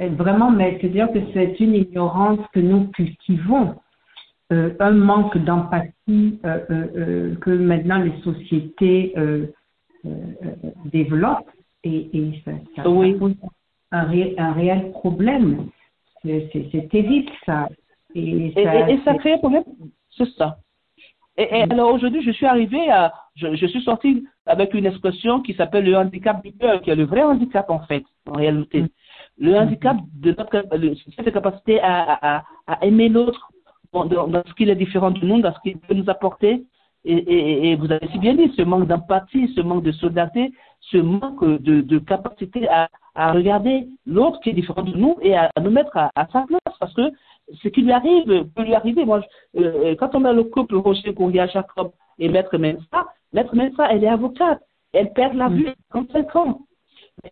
vraiment, 0.00 0.50
mais 0.50 0.78
c'est-à-dire 0.80 1.10
que 1.12 1.18
c'est 1.32 1.58
une 1.60 1.74
ignorance 1.74 2.40
que 2.52 2.60
nous 2.60 2.88
cultivons, 2.88 3.76
un 4.50 4.90
manque 4.92 5.36
d'empathie 5.38 6.38
que 6.42 7.50
maintenant 7.50 7.98
les 7.98 8.12
sociétés 8.22 9.14
développent 10.92 11.50
et, 11.84 12.08
et 12.12 12.42
ça, 12.44 12.52
ça, 12.76 12.88
oui. 12.88 13.14
pose 13.14 13.34
un, 13.92 14.08
un, 14.38 14.52
réel 14.52 14.90
problème. 14.92 15.68
C'est 16.22 16.88
terrible 16.90 17.30
ça. 17.44 17.68
Et, 18.14 18.52
ça, 18.54 18.90
et, 18.90 18.98
ça 19.04 19.14
crée 19.14 19.34
un 19.34 19.38
problème, 19.38 19.64
c'est 20.16 20.28
ça. 20.36 20.58
Et, 21.36 21.48
alors 21.48 21.92
aujourd'hui, 21.92 22.22
je 22.22 22.30
suis 22.30 22.46
arrivée 22.46 22.88
à, 22.90 23.12
je, 23.34 23.54
je, 23.56 23.66
suis 23.66 23.82
sortie 23.82 24.24
avec 24.46 24.72
une 24.72 24.86
expression 24.86 25.42
qui 25.42 25.52
s'appelle 25.54 25.84
le 25.84 25.96
handicap 25.96 26.42
du 26.42 26.52
cœur, 26.52 26.80
qui 26.80 26.90
est 26.90 26.96
le 26.96 27.04
vrai 27.04 27.22
handicap 27.22 27.68
en 27.70 27.80
fait, 27.80 28.04
en 28.26 28.34
réalité. 28.34 28.84
Le 29.38 29.56
handicap 29.56 29.96
de 30.14 30.30
notre 30.30 30.64
cette 31.16 31.32
capacité 31.32 31.80
à, 31.80 32.36
à, 32.38 32.44
à 32.66 32.84
aimer 32.84 33.08
l'autre 33.08 33.50
dans, 33.92 34.26
dans, 34.26 34.42
ce 34.46 34.54
qu'il 34.54 34.70
est 34.70 34.76
différent 34.76 35.10
de 35.10 35.24
nous, 35.24 35.40
dans 35.40 35.52
ce 35.54 35.60
qu'il 35.60 35.78
peut 35.78 35.94
nous 35.94 36.08
apporter. 36.10 36.64
Et, 37.06 37.16
et, 37.16 37.70
et, 37.70 37.76
vous 37.76 37.90
avez 37.92 38.08
si 38.12 38.18
bien 38.18 38.34
dit, 38.34 38.50
ce 38.56 38.62
manque 38.62 38.86
d'empathie, 38.88 39.52
ce 39.54 39.60
manque 39.60 39.82
de 39.82 39.92
solidarité, 39.92 40.52
ce 40.80 40.96
manque 40.96 41.44
de, 41.44 41.82
de 41.82 41.98
capacité 41.98 42.66
à, 42.68 42.88
à 43.14 43.32
regarder 43.32 43.88
l'autre 44.06 44.40
qui 44.40 44.50
est 44.50 44.54
différent 44.54 44.82
de 44.82 44.96
nous 44.96 45.16
et 45.20 45.36
à, 45.36 45.50
nous 45.60 45.70
mettre 45.70 45.96
à, 45.96 46.10
à, 46.16 46.26
sa 46.28 46.44
place. 46.46 46.60
Parce 46.80 46.94
que 46.94 47.12
ce 47.62 47.68
qui 47.68 47.82
lui 47.82 47.92
arrive 47.92 48.46
peut 48.54 48.62
lui 48.62 48.74
arriver. 48.74 49.04
Moi, 49.04 49.20
euh, 49.56 49.94
quand 49.96 50.14
on 50.14 50.24
a 50.24 50.32
le 50.32 50.44
couple 50.44 50.76
Roger 50.76 51.12
Courrier 51.12 51.46
Jacob 51.52 51.92
et 52.18 52.28
Maître 52.28 52.56
Mensa, 52.56 53.06
Maître 53.32 53.54
Mensa, 53.54 53.86
elle 53.90 54.04
est 54.04 54.08
avocate. 54.08 54.62
Elle 54.92 55.12
perd 55.12 55.34
la 55.34 55.48
vue 55.48 55.68
à 55.68 55.74
35 55.90 56.36
ans. 56.36 56.60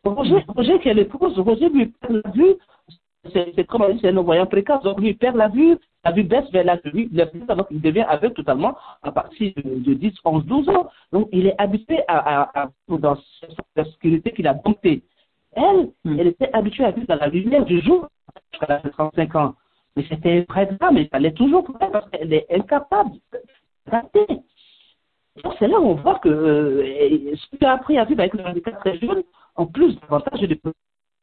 Roger, 0.04 0.44
Roger 0.48 0.78
qui 0.80 0.88
est 0.88 0.94
l'épouse, 0.94 1.38
Roger 1.38 1.68
lui 1.68 1.86
perd 1.86 2.22
la 2.24 2.30
vue. 2.30 2.54
C'est 3.32 3.64
comme 3.66 3.84
c'est 4.00 4.08
un 4.08 4.22
voyant 4.22 4.46
précoce. 4.46 4.82
Donc, 4.82 5.00
lui 5.00 5.14
perd 5.14 5.36
la 5.36 5.48
vue. 5.48 5.78
La 6.04 6.10
vue 6.10 6.24
baisse 6.24 6.50
vers 6.50 6.64
la 6.64 6.76
vue. 6.76 7.06
Donc, 7.06 7.66
il 7.70 7.80
devient 7.80 8.04
aveugle 8.08 8.34
totalement 8.34 8.76
à 9.02 9.12
partir 9.12 9.52
de, 9.56 9.94
10, 9.94 10.14
11, 10.24 10.44
12 10.44 10.68
ans. 10.70 10.88
Donc, 11.12 11.28
il 11.30 11.46
est 11.46 11.54
habitué 11.60 12.00
à, 12.08 12.42
à, 12.42 12.62
à 12.64 12.70
dans 12.88 13.16
cette 13.76 13.86
sécurité 13.86 14.32
qu'il 14.32 14.48
a 14.48 14.54
domptée. 14.54 15.04
Elle, 15.52 15.90
mm. 16.04 16.18
elle 16.18 16.26
était 16.28 16.50
habituée 16.52 16.84
à 16.84 16.90
vivre 16.90 17.06
dans 17.06 17.16
la 17.16 17.28
lumière 17.28 17.64
du 17.64 17.80
jour 17.80 18.08
jusqu'à 18.52 18.78
35 18.78 19.34
ans. 19.36 19.54
Mais 19.96 20.04
c'était 20.08 20.42
près 20.42 20.66
de 20.66 20.76
mais 20.92 21.02
il 21.02 21.08
fallait 21.08 21.32
toujours 21.32 21.64
pour 21.64 21.78
parce 21.78 22.08
qu'elle 22.10 22.32
est 22.32 22.46
incapable 22.50 23.10
d'adapter. 23.86 24.26
Donc 25.42 25.54
c'est 25.58 25.68
là 25.68 25.80
où 25.80 25.88
on 25.88 25.94
voit 25.94 26.18
que 26.18 26.28
euh, 26.28 27.34
ce 27.34 27.56
que 27.56 27.64
a 27.64 27.72
appris 27.72 27.98
à 27.98 28.04
vivre 28.04 28.20
avec 28.20 28.34
le 28.34 28.44
handicap 28.44 28.78
très 28.80 28.98
jeune, 28.98 29.22
en 29.56 29.66
plus 29.66 29.98
davantage 30.00 30.40
de 30.40 30.58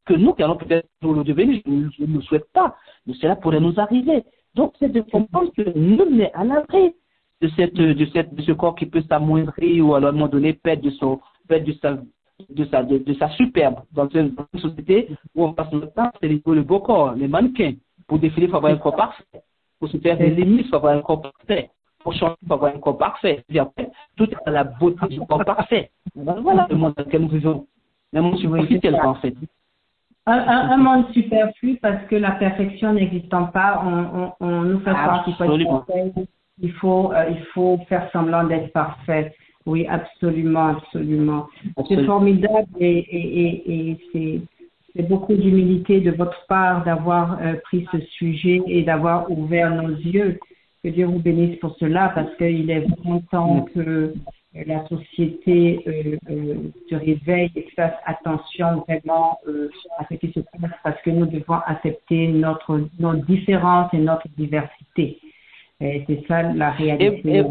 que 0.05 0.13
nous 0.13 0.33
qui 0.33 0.43
allons 0.43 0.57
peut-être 0.57 0.87
nous 1.01 1.13
le 1.13 1.23
devenir, 1.23 1.61
je 1.65 2.03
ne 2.03 2.15
le 2.15 2.21
souhaite 2.21 2.51
pas, 2.51 2.75
mais 3.05 3.13
cela 3.13 3.35
pourrait 3.35 3.59
nous 3.59 3.79
arriver. 3.79 4.23
Donc 4.55 4.73
c'est 4.79 4.91
de 4.91 5.01
comprendre 5.01 5.51
que 5.55 5.77
nul 5.77 6.15
n'est 6.15 6.33
à 6.33 6.43
l'abri 6.43 6.95
de, 7.41 7.47
cette, 7.55 7.75
de, 7.75 8.05
cette, 8.07 8.33
de 8.33 8.41
ce 8.41 8.51
corps 8.51 8.75
qui 8.75 8.87
peut 8.87 9.03
s'amoindrir 9.07 9.85
ou 9.85 9.93
à 9.93 9.99
un 9.99 10.11
moment 10.11 10.27
donné 10.27 10.53
perdre 10.53 10.81
de, 10.81 10.89
son, 10.91 11.19
perdre 11.47 11.65
de 11.65 11.73
sa 11.73 11.97
de 12.49 12.65
sa, 12.65 12.83
de, 12.83 12.97
de 12.99 13.13
sa 13.15 13.29
superbe 13.31 13.81
dans 13.91 14.07
une, 14.09 14.33
société 14.55 15.09
où 15.35 15.45
on 15.45 15.53
passe 15.53 15.71
notre 15.73 15.93
temps, 15.93 16.09
c'est 16.21 16.27
le 16.29 16.63
beau 16.63 16.79
corps, 16.79 17.13
les 17.13 17.27
mannequins. 17.27 17.73
Pour 18.07 18.17
défiler, 18.19 18.45
il 18.47 18.49
faut 18.49 18.57
avoir 18.57 18.71
un 18.71 18.77
corps 18.77 18.95
parfait. 18.95 19.23
Pour 19.79 19.89
se 19.89 19.97
faire 19.97 20.17
des 20.17 20.29
limites, 20.29 20.65
il 20.65 20.69
faut 20.69 20.77
avoir 20.77 20.95
un 20.95 21.01
corps 21.01 21.21
parfait. 21.21 21.69
Pour 21.99 22.13
changer, 22.13 22.35
il 22.41 22.47
faut 22.47 22.53
avoir 22.53 22.73
un 22.73 22.79
corps 22.79 22.97
parfait. 22.97 23.43
Après, 23.57 23.91
tout 24.15 24.29
est 24.29 24.37
à 24.45 24.51
la 24.51 24.63
beauté 24.63 25.07
du 25.09 25.19
corps 25.19 25.43
parfait. 25.43 25.91
Voilà 26.15 26.67
le 26.69 26.77
monde 26.77 26.93
dans 26.95 27.03
lequel 27.03 27.21
nous 27.21 27.27
vivons. 27.27 27.67
Un 28.13 28.21
monde 28.21 28.37
superficiel, 28.37 28.95
en 28.95 29.15
fait. 29.15 29.35
Un, 30.25 30.37
un, 30.37 30.71
un, 30.71 30.77
monde 30.77 31.05
superflu 31.11 31.77
parce 31.81 32.05
que 32.07 32.15
la 32.15 32.31
perfection 32.31 32.93
n'existant 32.93 33.45
pas, 33.45 33.81
on, 33.83 34.21
on, 34.21 34.47
on 34.47 34.61
nous 34.61 34.79
fait 34.79 34.91
croire 34.91 35.23
qu'il 35.23 35.33
faut 35.35 35.43
être 35.43 35.85
parfait. 35.85 36.13
Il 36.61 36.71
faut, 36.73 37.13
euh, 37.13 37.25
il 37.29 37.43
faut 37.53 37.79
faire 37.87 38.09
semblant 38.11 38.43
d'être 38.43 38.71
parfait. 38.73 39.33
Oui, 39.65 39.87
absolument, 39.87 40.67
absolument. 40.67 41.47
C'est 41.87 42.03
formidable 42.05 42.67
et, 42.79 42.97
et, 42.97 43.97
et, 44.13 44.41
c'est 44.95 45.07
beaucoup 45.07 45.35
d'humilité 45.35 46.01
de 46.01 46.11
votre 46.11 46.45
part 46.47 46.83
d'avoir 46.83 47.39
euh, 47.41 47.53
pris 47.63 47.87
ce 47.91 47.99
sujet 47.99 48.61
et 48.67 48.83
d'avoir 48.83 49.29
ouvert 49.31 49.73
nos 49.73 49.89
yeux. 49.89 50.39
Que 50.83 50.89
Dieu 50.89 51.05
vous 51.05 51.19
bénisse 51.19 51.59
pour 51.59 51.75
cela 51.77 52.11
parce 52.15 52.35
qu'il 52.37 52.69
est 52.71 52.79
vraiment 52.79 53.21
temps 53.31 53.65
que 53.73 54.13
la 54.53 54.87
société 54.87 55.83
euh, 55.87 56.17
euh, 56.29 56.55
se 56.89 56.95
réveille 56.95 57.51
et 57.55 57.67
fasse 57.75 57.93
attention 58.05 58.83
vraiment 58.87 59.37
à 59.99 60.05
ce 60.09 60.15
qui 60.15 60.31
se 60.31 60.39
passe 60.39 60.71
parce 60.83 61.01
que 61.01 61.11
nous 61.11 61.27
devons 61.27 61.59
accepter 61.65 62.27
notre, 62.27 62.81
nos 62.99 63.13
différences 63.13 63.93
et 63.93 63.99
notre 63.99 64.27
diversité. 64.37 65.19
C'est 65.79 66.25
ça 66.27 66.41
la 66.41 66.71
réalité. 66.71 67.43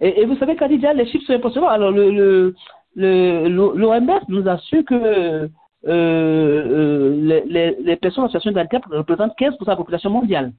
Et, 0.00 0.24
vous 0.24 0.36
savez, 0.36 0.56
Khadija, 0.56 0.92
les 0.92 1.06
chiffres 1.06 1.24
sont 1.26 1.34
impressionnants. 1.34 1.68
Alors, 1.68 1.92
le, 1.92 2.10
le, 2.10 2.54
le, 2.96 3.48
l'OMS 3.48 4.20
nous 4.28 4.46
assure 4.48 4.84
que 4.84 4.94
euh, 4.94 5.48
euh, 5.86 7.42
les, 7.46 7.76
les, 7.80 7.96
personnes 7.96 8.24
en 8.24 8.28
situation 8.28 8.52
de 8.52 8.96
représentent 8.96 9.38
15% 9.38 9.58
de 9.60 9.66
la 9.66 9.76
population 9.76 10.10
mondiale. 10.10 10.52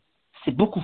C'est 0.44 0.56
beaucoup. 0.56 0.84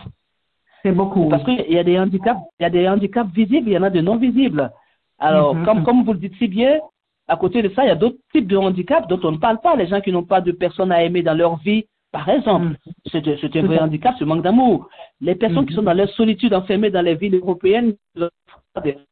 C'est 0.83 0.91
beaucoup. 0.91 1.29
Parce 1.29 1.43
qu'il 1.43 1.71
y 1.71 1.77
a 1.77 1.83
des 1.83 1.99
handicaps, 1.99 2.39
il 2.59 2.63
y 2.63 2.65
a 2.65 2.69
des 2.69 2.87
handicaps 2.87 3.31
visibles, 3.33 3.69
il 3.69 3.73
y 3.73 3.77
en 3.77 3.83
a 3.83 3.89
de 3.89 4.01
non 4.01 4.17
visibles. 4.17 4.71
Alors, 5.19 5.55
mm-hmm. 5.55 5.65
comme, 5.65 5.83
comme 5.83 6.03
vous 6.03 6.13
le 6.13 6.19
dites 6.19 6.35
si 6.37 6.47
bien, 6.47 6.79
à 7.27 7.35
côté 7.35 7.61
de 7.61 7.69
ça, 7.69 7.83
il 7.83 7.87
y 7.87 7.91
a 7.91 7.95
d'autres 7.95 8.17
types 8.31 8.47
de 8.47 8.57
handicaps 8.57 9.07
dont 9.07 9.19
on 9.23 9.31
ne 9.33 9.37
parle 9.37 9.59
pas. 9.59 9.75
Les 9.75 9.87
gens 9.87 10.01
qui 10.01 10.11
n'ont 10.11 10.23
pas 10.23 10.41
de 10.41 10.51
personnes 10.51 10.91
à 10.91 11.03
aimer 11.03 11.21
dans 11.21 11.35
leur 11.35 11.57
vie, 11.57 11.85
par 12.11 12.27
exemple, 12.29 12.67
mm. 12.67 13.09
c'est 13.11 13.55
un 13.55 13.63
vrai 13.63 13.79
handicap, 13.79 14.15
ce 14.17 14.23
manque 14.23 14.41
d'amour. 14.41 14.89
Les 15.21 15.35
personnes 15.35 15.65
qui 15.65 15.73
mm. 15.73 15.77
sont 15.77 15.83
dans 15.83 15.93
leur 15.93 16.09
solitude 16.09 16.53
enfermées 16.53 16.89
dans 16.89 17.01
les 17.01 17.15
villes 17.15 17.35
européennes, 17.35 17.93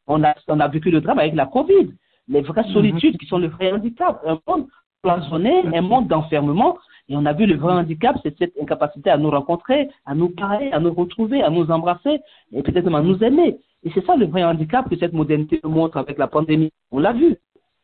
on 0.07 0.23
a, 0.23 0.33
on 0.47 0.59
a 0.59 0.67
vécu 0.67 0.89
le 0.89 1.01
drame 1.01 1.19
avec 1.19 1.35
la 1.35 1.45
Covid. 1.45 1.93
Les 2.27 2.41
vraies 2.41 2.61
mm-hmm. 2.61 2.73
solitudes 2.73 3.17
qui 3.17 3.27
sont 3.27 3.37
le 3.37 3.47
vrai 3.47 3.71
handicap. 3.71 4.19
Un 4.25 4.39
monde 4.47 4.67
cloisonné, 5.15 5.63
un 5.73 5.81
monde 5.81 6.07
d'enfermement. 6.07 6.77
Et 7.09 7.15
on 7.15 7.25
a 7.25 7.33
vu 7.33 7.45
le 7.45 7.55
vrai 7.55 7.73
handicap, 7.73 8.17
c'est 8.21 8.37
cette 8.37 8.53
incapacité 8.61 9.09
à 9.09 9.17
nous 9.17 9.29
rencontrer, 9.29 9.89
à 10.05 10.13
nous 10.13 10.29
parler, 10.29 10.69
à 10.71 10.79
nous 10.79 10.93
retrouver, 10.93 11.41
à 11.41 11.49
nous 11.49 11.71
embrasser 11.71 12.19
et 12.51 12.61
peut-être 12.61 12.93
à 12.93 13.01
nous 13.01 13.23
aimer. 13.23 13.59
Et 13.83 13.91
c'est 13.93 14.05
ça 14.05 14.17
le 14.17 14.25
vrai 14.25 14.43
handicap 14.43 14.89
que 14.89 14.97
cette 14.97 15.13
modernité 15.13 15.61
nous 15.63 15.69
montre 15.69 15.97
avec 15.97 16.17
la 16.17 16.27
pandémie. 16.27 16.71
On 16.91 16.99
l'a 16.99 17.13
vu. 17.13 17.37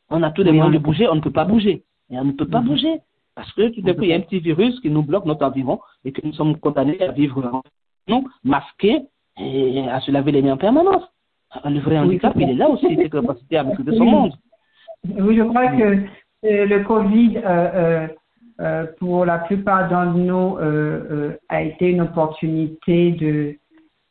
On 0.10 0.22
a 0.24 0.32
tous 0.32 0.44
les 0.44 0.52
moyens 0.52 0.74
de 0.74 0.80
bouger, 0.80 1.08
on 1.08 1.16
ne 1.16 1.22
peut 1.22 1.32
pas 1.32 1.46
bouger. 1.46 1.84
Et 2.10 2.20
on 2.20 2.26
ne 2.26 2.34
peut 2.34 2.48
pas 2.48 2.60
mm-hmm. 2.60 2.66
bouger. 2.66 3.00
Parce 3.36 3.52
que 3.54 3.70
tout 3.70 3.82
d'un 3.82 3.94
coup, 3.94 4.04
il 4.04 4.10
y 4.10 4.14
a 4.14 4.18
un 4.18 4.22
petit 4.22 4.40
virus 4.40 4.80
qui 4.82 4.90
nous 4.90 5.04
bloque 5.04 5.26
notre 5.26 5.46
environnement 5.46 5.82
et 6.04 6.12
que 6.12 6.26
nous 6.26 6.34
sommes 6.34 6.58
condamnés 6.58 7.02
à 7.02 7.12
vivre 7.12 7.64
nous, 8.08 8.28
masqués 8.44 9.04
et 9.40 9.88
à 9.88 10.02
se 10.02 10.12
laver 10.12 10.34
les 10.34 10.42
mains 10.42 10.54
en 10.54 10.58
permanence. 10.58 11.04
Le 11.64 11.80
vrai 11.80 11.98
handicap, 11.98 12.34
il 12.36 12.50
est 12.50 12.56
là 12.56 12.70
aussi, 12.70 12.88
cette 12.96 13.12
capacité 13.12 13.58
à 13.58 13.64
maîtriser 13.64 13.96
son 13.98 14.06
monde. 14.06 14.34
Oui, 15.20 15.36
je 15.36 15.44
crois 15.44 15.68
que 15.68 15.84
euh, 15.84 15.98
le 16.44 16.84
Covid, 16.84 17.38
euh, 17.38 17.42
euh, 17.46 18.08
euh, 18.60 18.86
pour 19.00 19.26
la 19.26 19.40
plupart 19.40 19.90
d'entre 19.90 20.18
nous, 20.18 20.58
euh, 20.58 21.36
a 21.50 21.64
été 21.64 21.90
une 21.90 22.02
opportunité 22.02 23.12
de, 23.12 23.56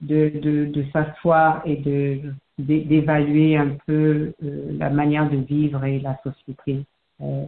de, 0.00 0.32
de, 0.40 0.64
de 0.66 0.84
s'asseoir 0.92 1.62
et 1.64 1.76
de 1.76 2.20
d'évaluer 2.58 3.56
un 3.56 3.76
peu 3.86 4.34
la 4.40 4.90
manière 4.90 5.28
de 5.28 5.38
vivre 5.38 5.82
et 5.84 5.98
la 5.98 6.16
société. 6.22 6.84
Euh, 7.20 7.46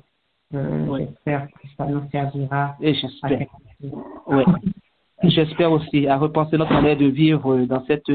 j'espère 0.99 1.47
que 1.47 1.69
ça 1.77 1.87
nous 1.87 2.03
servira. 2.11 2.75
Et 2.81 2.95
j'espère. 2.95 3.47
Oui. 4.27 4.43
j'espère 5.23 5.71
aussi 5.71 6.09
à 6.09 6.17
repenser 6.17 6.57
notre 6.57 6.73
manière 6.73 6.97
de 6.97 7.07
vivre 7.07 7.59
dans 7.67 7.85
cette 7.85 8.11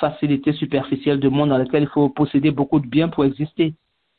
facilité 0.00 0.52
superficielle 0.52 1.20
de 1.20 1.28
monde 1.28 1.50
dans 1.50 1.58
lequel 1.58 1.84
il 1.84 1.88
faut 1.88 2.08
posséder 2.08 2.50
beaucoup 2.50 2.80
de 2.80 2.86
biens 2.86 3.08
pour 3.08 3.24
exister. 3.24 3.74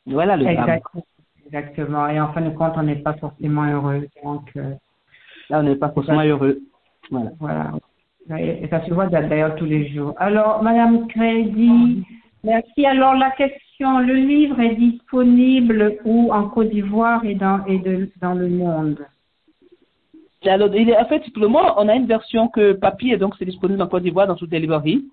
Voilà 0.06 0.36
le 0.36 0.46
Exactement. 0.46 1.04
Exactement. 1.52 2.08
Et 2.08 2.20
en 2.20 2.32
fin 2.32 2.42
de 2.42 2.50
compte, 2.50 2.74
on 2.76 2.82
n'est 2.82 2.96
pas 2.96 3.14
forcément 3.14 3.64
heureux. 3.64 4.06
Donc, 4.22 4.50
euh, 4.56 4.74
Là, 5.50 5.58
on 5.58 5.62
n'est 5.64 5.76
pas 5.76 5.90
forcément 5.90 6.22
heureux. 6.22 6.60
Voilà. 7.10 7.32
voilà. 7.40 7.72
Et 8.38 8.68
ça 8.68 8.84
se 8.86 8.94
voit 8.94 9.06
d'ailleurs 9.06 9.56
tous 9.56 9.64
les 9.64 9.88
jours. 9.88 10.14
Alors, 10.18 10.62
Madame 10.62 11.08
Crédit, 11.08 12.04
merci. 12.44 12.86
Alors, 12.86 13.14
la 13.14 13.32
question 13.32 13.98
le 13.98 14.14
livre 14.14 14.60
est 14.60 14.76
disponible 14.76 15.96
où? 16.04 16.32
En 16.32 16.48
Côte 16.48 16.70
d'Ivoire 16.70 17.24
et 17.24 17.34
dans, 17.34 17.64
et 17.66 17.78
de, 17.78 18.08
dans 18.20 18.34
le 18.34 18.48
monde 18.48 19.04
alors, 20.46 20.74
il 20.74 20.88
est, 20.88 20.96
en 20.96 21.04
fait, 21.04 21.22
simplement, 21.24 21.74
on 21.76 21.86
a 21.86 21.94
une 21.94 22.06
version 22.06 22.48
que 22.48 22.72
papier, 22.72 23.18
donc 23.18 23.34
c'est 23.38 23.44
disponible 23.44 23.82
en 23.82 23.88
Côte 23.88 24.02
d'Ivoire 24.02 24.26
dans 24.26 24.36
toutes 24.36 24.52
les 24.52 24.58
librairies. 24.58 25.04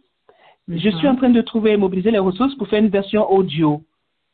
Je 0.69 0.89
suis 0.89 1.08
en 1.08 1.17
train 1.17 1.30
de 1.30 1.41
trouver 1.41 1.71
et 1.71 1.78
mobiliser 1.78 2.12
les 2.12 2.19
ressources 2.19 2.56
pour 2.56 2.69
faire 2.69 2.80
une 2.80 2.88
version 2.88 3.30
audio. 3.30 3.82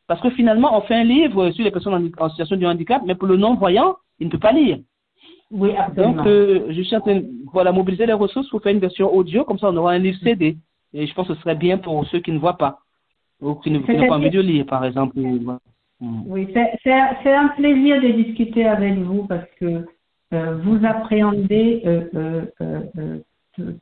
Parce 0.08 0.22
que 0.22 0.30
finalement, 0.32 0.78
on 0.78 0.82
fait 0.82 0.96
un 0.96 1.04
livre 1.04 1.52
sur 1.52 1.64
les 1.64 1.72
personnes 1.72 2.12
en, 2.18 2.30
situation 2.30 2.58
de 2.58 2.66
handicap, 2.66 3.02
mais 3.06 3.16
pour 3.16 3.28
le 3.28 3.38
non-voyant, 3.38 3.96
il 4.20 4.28
ne 4.28 4.32
peut 4.32 4.40
pas 4.40 4.52
lire. 4.52 4.80
Oui, 5.50 5.72
absolument. 5.78 6.14
Donc, 6.16 6.28
euh, 6.28 6.66
je 6.70 6.82
suis 6.82 6.96
en 6.96 7.02
train 7.02 7.16
de 7.16 7.26
voilà, 7.52 7.72
mobiliser 7.72 8.06
les 8.06 8.14
ressources 8.14 8.50
pour 8.50 8.62
faire 8.62 8.74
une 8.74 8.80
version 8.80 9.14
audio, 9.14 9.46
comme 9.46 9.60
ça 9.60 9.70
on 9.70 9.78
aura 9.78 9.94
un 9.94 10.00
livre 10.00 10.18
CD. 10.24 10.58
Et 10.94 11.08
je 11.08 11.14
pense 11.14 11.28
que 11.28 11.36
ce 11.36 11.42
serait 11.42 11.56
bien 11.56 11.78
pour 11.78 12.06
ceux 12.08 12.20
qui 12.20 12.32
ne 12.32 12.40
voient 12.40 12.58
pas. 12.58 12.80
Ou 13.42 13.56
qui 13.56 13.72
n'ont 13.72 13.82
pas 13.82 14.16
envie 14.16 14.30
de 14.30 14.42
lire, 14.42 14.66
par 14.66 14.86
exemple. 14.86 15.18
Oui, 16.02 16.48
c'est 16.84 17.34
un 17.34 17.48
plaisir 17.50 18.02
de 18.02 18.24
discuter 18.24 18.66
avec 18.66 18.98
vous 18.98 19.26
parce 19.26 19.48
que 19.60 19.86
euh, 20.34 20.58
vous 20.64 20.80
appréhendez 20.86 21.82
euh, 21.86 22.46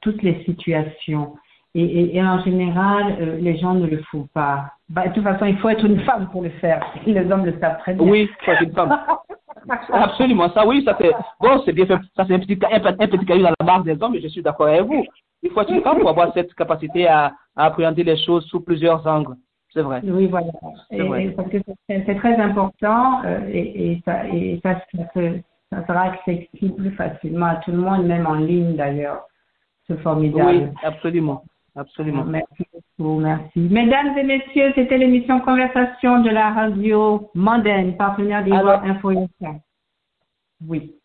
toutes 0.02 0.22
les 0.22 0.44
situations. 0.44 1.34
Et, 1.74 2.18
et, 2.18 2.22
en 2.22 2.42
général, 2.44 3.38
les 3.40 3.58
gens 3.58 3.74
ne 3.74 3.88
le 3.88 4.02
font 4.12 4.28
pas. 4.34 4.72
Bah, 4.90 5.08
de 5.08 5.14
toute 5.14 5.24
façon, 5.24 5.46
il 5.46 5.58
faut 5.58 5.70
être 5.70 5.86
une 5.86 6.02
femme 6.02 6.28
pour 6.30 6.42
le 6.42 6.50
faire. 6.50 6.86
Les 7.06 7.32
hommes 7.32 7.46
le 7.46 7.58
savent 7.60 7.80
très 7.80 7.94
bien. 7.94 8.06
Oui, 8.06 8.30
il 8.30 8.46
faut 8.46 8.52
être 8.52 8.64
une 8.64 8.74
femme. 8.74 8.98
Absolument, 9.94 10.50
ça 10.50 10.66
oui, 10.68 10.84
ça 10.84 10.96
fait. 10.96 11.12
Bon, 11.40 11.62
c'est 11.64 11.72
bien 11.72 11.86
fait. 11.86 11.98
Ça, 12.16 12.26
c'est 12.28 12.34
un 12.34 12.40
petit, 12.40 12.60
un, 12.64 12.86
un 12.86 13.08
petit 13.08 13.26
caillou 13.26 13.44
dans 13.44 13.54
la 13.58 13.66
barre 13.66 13.84
des 13.84 14.02
hommes, 14.02 14.14
mais 14.14 14.22
je 14.22 14.28
suis 14.28 14.42
d'accord 14.42 14.68
avec 14.68 14.82
vous. 14.82 15.06
Il 15.44 15.52
faut 15.52 15.62
être 15.62 15.72
une 15.72 15.82
femme 15.82 16.00
pour 16.00 16.10
avoir 16.10 16.34
cette 16.34 16.54
capacité 16.56 17.08
à, 17.08 17.34
à 17.56 17.66
appréhender 17.66 18.04
les 18.04 18.18
choses 18.18 18.46
sous 18.46 18.62
plusieurs 18.62 19.06
angles. 19.08 19.36
c'est 19.74 19.82
vrai. 19.82 20.02
Oui, 20.04 20.28
voilà. 20.28 20.48
parce 21.36 21.50
que 21.50 21.58
c'est 21.88 22.16
très 22.16 22.36
important 22.36 23.24
euh, 23.26 23.40
et, 23.50 23.92
et, 23.92 24.02
ça, 24.06 24.28
et 24.28 24.60
ça, 24.64 24.82
ça, 25.14 25.88
sera 25.88 26.02
accessible 26.02 26.92
facilement 26.92 27.48
à 27.48 27.56
tout 27.58 27.72
le 27.72 27.78
monde, 27.78 28.06
même 28.06 28.28
en 28.28 28.36
ligne 28.36 28.76
d'ailleurs. 28.76 29.22
C'est 29.88 30.00
formidable. 30.02 30.50
Oui, 30.50 30.64
absolument. 30.84 31.44
Absolument. 31.76 32.26
Merci 32.26 32.64
beaucoup, 32.74 33.20
merci. 33.20 33.60
Mesdames 33.60 34.18
et 34.18 34.24
messieurs, 34.24 34.74
c'était 34.76 34.98
l'émission 34.98 35.40
Conversation 35.40 36.22
de 36.22 36.30
la 36.30 36.52
radio 36.52 37.30
Mondaine, 37.34 37.96
partenaire 37.96 38.44
des 38.44 38.52
Alors, 38.52 38.84
Info 38.84 39.12
Oui. 40.68 40.96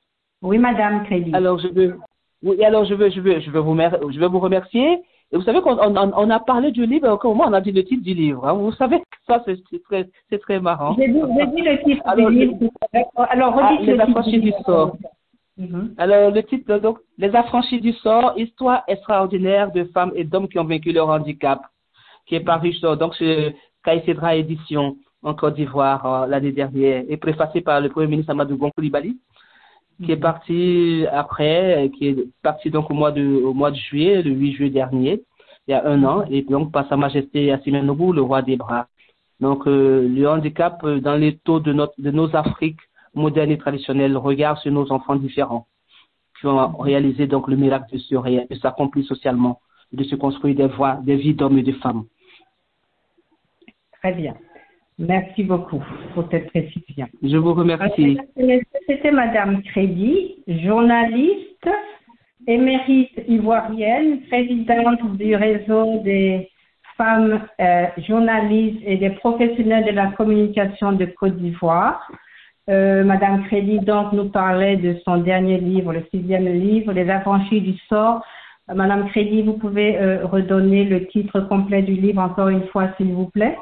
Oui, 0.42 0.58
Madame 0.58 1.04
Crédit. 1.04 1.34
Alors, 1.34 1.58
je 1.58 1.68
veux, 1.68 1.98
oui, 2.42 2.62
alors 2.64 2.84
je 2.84 2.94
veux, 2.94 3.10
je 3.10 3.20
veux, 3.20 3.40
je 3.40 3.50
veux 3.50 3.60
vous, 3.60 3.76
je 3.76 4.18
veux 4.18 4.28
vous 4.28 4.40
remercier. 4.40 5.02
Et 5.32 5.36
vous 5.36 5.42
savez 5.42 5.60
qu'on 5.60 5.76
on, 5.76 6.30
a 6.30 6.40
parlé 6.40 6.70
du 6.70 6.86
livre, 6.86 7.16
comment 7.16 7.44
on 7.46 7.52
a 7.52 7.60
dit 7.60 7.72
le 7.72 7.84
titre 7.84 8.04
du 8.04 8.14
livre. 8.14 8.46
Hein. 8.46 8.52
Vous 8.52 8.72
savez, 8.72 9.02
ça 9.26 9.42
c'est 9.44 9.58
très, 9.82 10.08
très 10.38 10.60
marrant. 10.60 10.94
J'ai 10.96 11.08
dit, 11.08 11.14
dit, 11.14 11.62
le 11.62 11.82
titre 11.82 12.02
alors, 12.04 12.30
du 12.30 12.36
livre. 12.36 12.56
Alors, 13.16 13.54
redites 13.54 13.88
ah, 13.88 13.92
les 13.92 14.00
affranchis 14.00 14.40
du 14.40 14.52
sort. 14.64 14.96
Mm-hmm. 15.58 15.94
Alors, 15.96 16.30
le 16.30 16.42
titre, 16.42 16.78
donc, 16.78 16.98
Les 17.18 17.34
affranchis 17.34 17.80
du 17.80 17.92
sort, 17.92 18.34
histoire 18.36 18.82
extraordinaire 18.88 19.72
de 19.72 19.84
femmes 19.84 20.12
et 20.14 20.24
d'hommes 20.24 20.48
qui 20.48 20.58
ont 20.58 20.64
vaincu 20.64 20.92
leur 20.92 21.08
handicap, 21.08 21.60
qui 22.26 22.34
est 22.34 22.40
paru 22.40 22.74
donc 22.98 23.14
chez 23.14 23.56
Caïcédra 23.82 24.36
Édition 24.36 24.96
en 25.22 25.34
Côte 25.34 25.54
d'Ivoire 25.54 26.04
euh, 26.06 26.26
l'année 26.26 26.52
dernière 26.52 27.04
et 27.08 27.16
préfacé 27.16 27.60
par 27.60 27.80
le 27.80 27.88
Premier 27.88 28.06
ministre 28.08 28.30
Amadou 28.30 28.56
Gon 28.56 28.70
qui 30.04 30.12
est 30.12 30.16
parti 30.16 31.06
après, 31.10 31.90
qui 31.96 32.08
est 32.08 32.16
parti 32.42 32.70
donc 32.70 32.90
au 32.90 32.94
mois 32.94 33.12
de, 33.12 33.42
au 33.42 33.54
mois 33.54 33.70
de 33.70 33.76
juillet, 33.76 34.22
le 34.22 34.30
8 34.30 34.52
juillet 34.52 34.70
dernier, 34.70 35.22
il 35.66 35.70
y 35.70 35.74
a 35.74 35.86
un 35.86 36.04
an, 36.04 36.24
et 36.30 36.42
donc 36.42 36.70
par 36.70 36.86
Sa 36.88 36.96
Majesté 36.96 37.50
Assimi 37.50 37.80
le 37.80 38.20
roi 38.20 38.42
des 38.42 38.56
bras. 38.56 38.88
Donc 39.40 39.66
euh, 39.66 40.06
le 40.08 40.28
handicap 40.28 40.82
euh, 40.84 41.00
dans 41.00 41.14
les 41.16 41.36
taux 41.38 41.60
de, 41.60 41.72
notre, 41.72 41.94
de 41.98 42.10
nos 42.10 42.34
Afriques 42.36 42.80
modernes 43.16 43.50
et 43.50 43.58
traditionnelles 43.58 44.16
regarde 44.16 44.58
sur 44.58 44.70
nos 44.70 44.92
enfants 44.92 45.16
différents 45.16 45.66
qui 46.38 46.46
ont 46.46 46.76
réalisé 46.78 47.26
donc 47.26 47.48
le 47.48 47.56
miracle 47.56 47.92
de 47.92 47.98
se, 47.98 48.14
de 48.14 48.54
s'accomplir 48.56 49.04
socialement, 49.06 49.60
de 49.92 50.04
se 50.04 50.14
construire 50.14 50.54
des 50.54 50.66
voies, 50.66 51.00
des 51.02 51.16
vies 51.16 51.34
d'hommes 51.34 51.58
et 51.58 51.62
de 51.62 51.72
femmes. 51.72 52.04
Très 54.00 54.12
bien. 54.12 54.34
Merci 54.98 55.44
beaucoup 55.44 55.82
pour 56.14 56.26
cette 56.30 56.48
précision. 56.48 57.06
Je 57.22 57.36
vous 57.36 57.54
remercie. 57.54 58.18
C'était 58.86 59.10
Madame 59.10 59.62
Crédit, 59.62 60.36
journaliste, 60.46 61.68
émérite 62.46 63.12
ivoirienne, 63.28 64.22
présidente 64.22 65.16
du 65.16 65.34
réseau 65.34 66.00
des 66.02 66.48
femmes 66.96 67.46
euh, 67.60 67.86
journalistes 68.08 68.82
et 68.86 68.96
des 68.96 69.10
professionnels 69.10 69.84
de 69.84 69.90
la 69.90 70.12
communication 70.12 70.92
de 70.92 71.04
Côte 71.04 71.36
d'Ivoire. 71.36 72.10
Euh, 72.68 73.04
Madame 73.04 73.44
Crédit 73.44 73.78
donc 73.78 74.12
nous 74.12 74.28
parlait 74.28 74.76
de 74.76 74.96
son 75.04 75.18
dernier 75.18 75.58
livre, 75.58 75.92
le 75.92 76.04
sixième 76.10 76.46
livre, 76.46 76.92
Les 76.92 77.08
affranchis 77.08 77.60
du 77.60 77.76
sort. 77.88 78.24
Euh, 78.68 78.74
Madame 78.74 79.08
Crédit, 79.08 79.42
vous 79.42 79.56
pouvez 79.58 79.98
redonner 80.24 80.84
le 80.84 81.06
titre 81.06 81.40
complet 81.40 81.82
du 81.82 81.94
livre 81.94 82.20
encore 82.20 82.48
une 82.48 82.66
fois, 82.68 82.88
s'il 82.96 83.12
vous 83.12 83.28
plaît. 83.30 83.56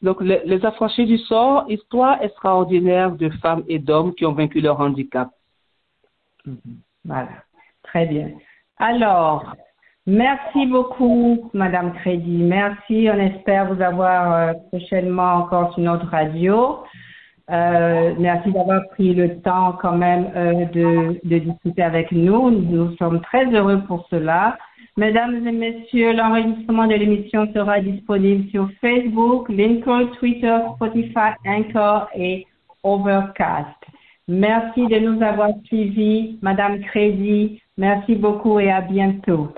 Donc, 0.00 0.20
les, 0.20 0.64
affranchis 0.64 1.06
du 1.06 1.18
sort, 1.18 1.64
histoire 1.68 2.22
extraordinaire 2.22 3.12
de 3.12 3.30
femmes 3.30 3.64
et 3.68 3.78
d'hommes 3.78 4.14
qui 4.14 4.24
ont 4.26 4.32
vaincu 4.32 4.60
leur 4.60 4.80
handicap. 4.80 5.30
Mhm. 6.46 6.56
Voilà, 7.04 7.28
très 7.82 8.06
bien. 8.06 8.30
Alors, 8.76 9.56
merci 10.06 10.66
beaucoup, 10.66 11.50
Madame 11.52 11.94
Crédit. 11.94 12.42
Merci. 12.42 13.08
On 13.12 13.18
espère 13.18 13.72
vous 13.72 13.82
avoir 13.82 14.32
euh, 14.32 14.52
prochainement 14.70 15.34
encore 15.34 15.74
sur 15.74 15.82
notre 15.82 16.06
radio. 16.06 16.78
Euh, 17.50 18.14
merci 18.18 18.52
d'avoir 18.52 18.86
pris 18.90 19.14
le 19.14 19.40
temps 19.40 19.72
quand 19.80 19.96
même 19.96 20.30
euh, 20.36 20.66
de, 20.66 21.20
de 21.24 21.38
discuter 21.38 21.82
avec 21.82 22.12
nous. 22.12 22.50
Nous 22.50 22.94
sommes 22.96 23.20
très 23.22 23.46
heureux 23.46 23.80
pour 23.86 24.06
cela. 24.10 24.58
Mesdames 24.98 25.46
et 25.46 25.52
messieurs, 25.52 26.12
l'enregistrement 26.12 26.86
de 26.86 26.94
l'émission 26.94 27.50
sera 27.54 27.80
disponible 27.80 28.50
sur 28.50 28.68
Facebook, 28.80 29.48
LinkedIn, 29.48 30.06
Twitter, 30.18 30.58
Spotify, 30.74 31.30
Anchor 31.46 32.08
et 32.14 32.46
Overcast. 32.82 33.76
Merci 34.26 34.86
de 34.88 34.98
nous 34.98 35.22
avoir 35.22 35.50
suivis, 35.64 36.38
Madame 36.42 36.80
Crédit. 36.80 37.62
Merci 37.78 38.16
beaucoup 38.16 38.60
et 38.60 38.70
à 38.70 38.82
bientôt. 38.82 39.54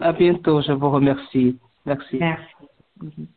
À 0.00 0.12
bientôt, 0.12 0.62
je 0.62 0.72
vous 0.72 0.90
remercie. 0.90 1.58
Merci. 1.84 2.18
Merci. 2.18 3.28